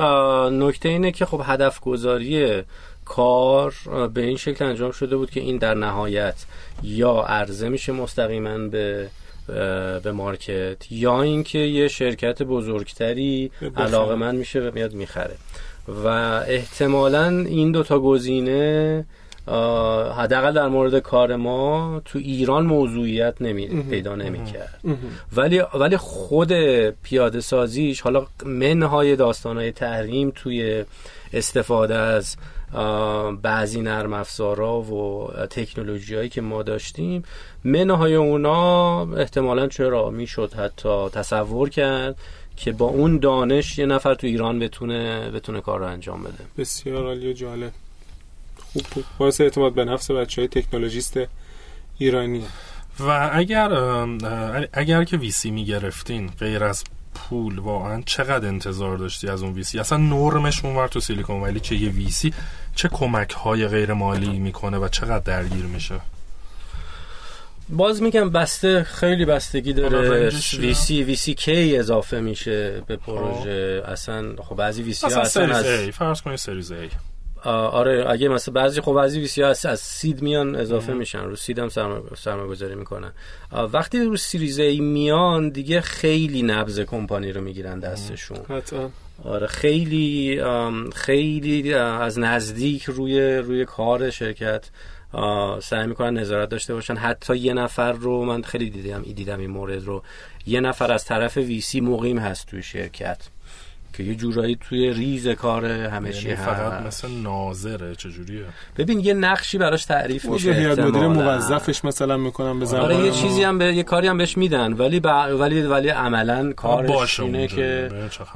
[0.52, 2.62] نکته اینه که خب هدف گذاری
[3.04, 3.74] کار
[4.14, 6.44] به این شکل انجام شده بود که این در نهایت
[6.82, 9.08] یا عرضه میشه مستقیما به
[10.04, 10.92] به مارکت.
[10.92, 15.34] یا اینکه یه شرکت بزرگتری علاقه من میشه و میاد می‌خره.
[16.04, 16.06] و
[16.48, 19.04] احتمالا این دوتا گزینه
[20.16, 24.80] حداقل در مورد کار ما تو ایران موضوعیت نمی پیدا نمی‌کرد
[25.36, 26.52] ولی ولی خود
[26.90, 30.84] پیاده سازیش حالا منهای داستانهای تحریم توی
[31.32, 32.36] استفاده از
[33.42, 37.22] بعضی نرم افزارا و تکنولوژی هایی که ما داشتیم.
[37.64, 42.16] منهای اونا احتمالا چرا می‌شد حتی تصور کرد
[42.56, 46.44] که با اون دانش یه نفر تو ایران بتونه بتونه کار رو انجام بده.
[46.58, 47.72] بسیار عالی و جالب.
[48.72, 51.20] خوب باعث اعتماد به نفس بچه های تکنولوژیست
[51.98, 52.44] ایرانی.
[53.00, 53.72] و اگر
[54.72, 59.98] اگر که ویسی می‌گرفتین غیر از پول واقعا چقدر انتظار داشتی از اون ویسی اصلا
[59.98, 62.34] نرمش اونور تو سیلیکون ولی چه یه ویسی
[62.74, 66.00] چه کمک های غیر مالی می‌کنه و چقدر درگیر میشه؟
[67.68, 70.30] باز میگم بسته خیلی بستگی داره.
[70.58, 73.82] ویسی ویسی کی اضافه میشه به پروژه.
[73.86, 76.88] اصلا خب بعضی ویسی ها اصلا از فرض کنید سریز ای
[77.44, 81.24] آره اگه مثلا بعضی خب بعضی ویسی ها از, سید میان اضافه میشن.
[81.24, 81.68] رو سید هم
[82.16, 83.12] سرمایه گذاری می‌کنن.
[83.72, 88.38] وقتی رو سیریز ای میان دیگه خیلی نبض کمپانی رو می‌گیرن دستشون.
[89.24, 90.42] آره خیلی
[90.94, 94.70] خیلی از نزدیک روی روی کار شرکت
[95.60, 96.96] سعی می‌کنن نظارت داشته باشن.
[96.96, 100.02] حتی یه نفر رو من خیلی دیدم دیدم این مورد رو.
[100.46, 103.28] یه نفر از طرف ویسی مقیم هست توی شرکت.
[103.92, 108.44] که یه جورایی توی ریز کار همه چی یعنی فقط مثل ناظره چجوریه؟
[108.76, 113.10] ببین یه نقشی براش تعریف میشه هیئت مدیر موظفش مثلا می‌کنن به زبان آره یه
[113.10, 117.88] چیزی هم به یه کاری هم بهش میدن ولی ولی ولی عملا کارش اینه که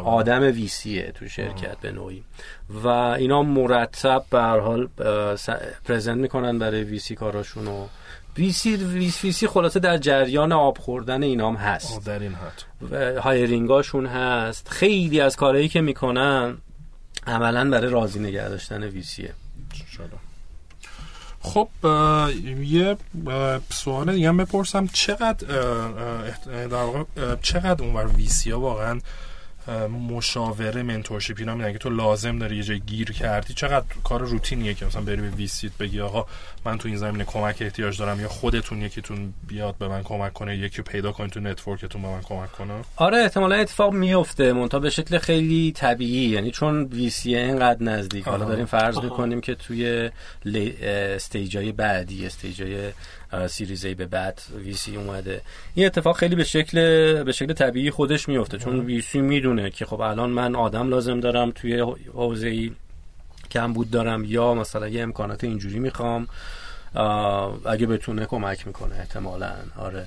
[0.04, 2.22] آدم ویسیه تو شرکت به نوعی.
[2.84, 4.88] و اینا مرتب به هر حال
[5.84, 7.86] پرزنت می‌کنن برای ویسی کاراشونو.
[8.39, 8.76] ویسی
[9.22, 12.05] ویسی خلاصه در جریان آب خوردن اینام هست.
[12.05, 14.68] در این حد هایرینگاشون هست.
[14.68, 16.59] خیلی از کارهایی که می‌کنن
[17.26, 19.34] عملا برای راضی نگه داشتن ویسیه
[21.41, 21.68] خب
[22.61, 22.97] یه
[23.70, 24.87] سوال دیگه بپرسم.
[24.87, 25.47] چقدر
[26.66, 27.05] در
[27.43, 29.01] چقدر اونور ویسی ها واقعا
[30.10, 33.54] مشاوره mentorship اینا که تو لازم داری یه جای گیر کردی.
[33.54, 36.26] چقدر کار روتینیه که مثلا بری به VC ت بگی آقا
[36.64, 40.56] من تو این زمینه کمک احتیاج دارم یا خودتون یکیتون بیاد به من کمک کنه
[40.56, 44.52] یکی پیدا کنید تو network تون به من کمک کنه؟ آره احتمالا اتفاق میفته.
[44.52, 48.28] منتها به شکل خیلی طبیعی یعنی چون VC اینقدر نزدیک.
[48.28, 50.10] حالا داریم فرض می‌کنیم که توی
[50.82, 52.92] stage ای بعدی stage
[53.48, 55.43] ای series به بعد VC اومده.
[55.74, 56.78] این اتفاق خیلی به شکل
[57.22, 58.59] به شکل طبیعی خودش میفته.
[58.59, 61.80] چون ویسی می‌دونه که خب الان من آدم لازم دارم توی
[62.12, 62.72] حوزه ای
[63.51, 66.28] کم بود دارم یا مثلا یه امکانات اینجوری می‌خوام
[67.66, 69.53] اگه بتونه کمک می‌کنه احتمالا.
[69.76, 70.07] آره.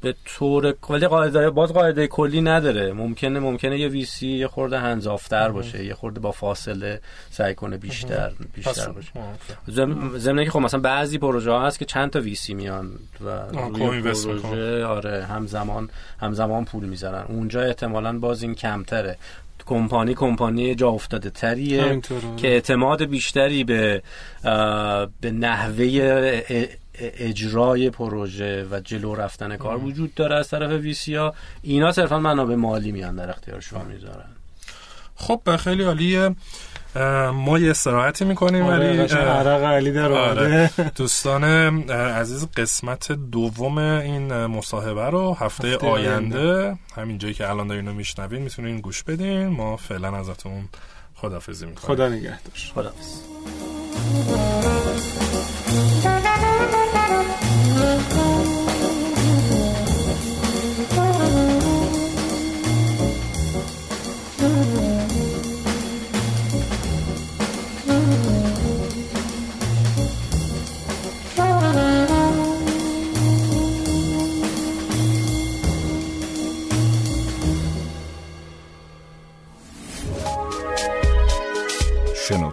[0.00, 2.92] به طور ولی قاعده باز قاعده کلی نداره.
[2.92, 5.84] ممکنه ممکنه یه ویسی یه خورده هنزافتر باشه.
[5.84, 9.12] یه خورده با فاصله سعی کنه بیشتر بیشتر باشه.
[10.18, 12.90] ضمن که خب مثلا بعضی پروژه ها هست که چند تا ویسی میان
[13.20, 13.28] و
[13.78, 15.90] روی پروژه آره همزمان
[16.20, 19.16] همزمان پول می‌زنن اونجا احتمالا باز این کمتره.
[19.66, 22.00] کمپانی کمپانی جا افتاده تریه
[22.36, 24.02] که اعتماد بیشتری به
[25.20, 26.40] به نحوه
[27.00, 32.54] اجرای پروژه و جلو رفتن کار وجود داره از طرف ویسی ها اینا صرفا منابع
[32.54, 34.28] مالی میان در اختیار شما می‌ذارن.
[35.16, 36.34] خب خیلی عالیه
[37.32, 40.70] ما یه استراحتی می‌کنیم ولی آره، عرق علی در آره.
[40.96, 41.44] دوستان
[41.90, 46.78] عزیز قسمت دوم این مصاحبه رو هفته, هفته آینده, آینده.
[46.96, 49.46] همین جایی که الان دارین رو میشنوین می‌تونین گوش بدین.
[49.46, 50.68] ما فعلا ازتون
[51.14, 51.96] خدافزی می‌کنیم.
[51.96, 52.54] خدا نگهدار.
[52.74, 53.20] خدافز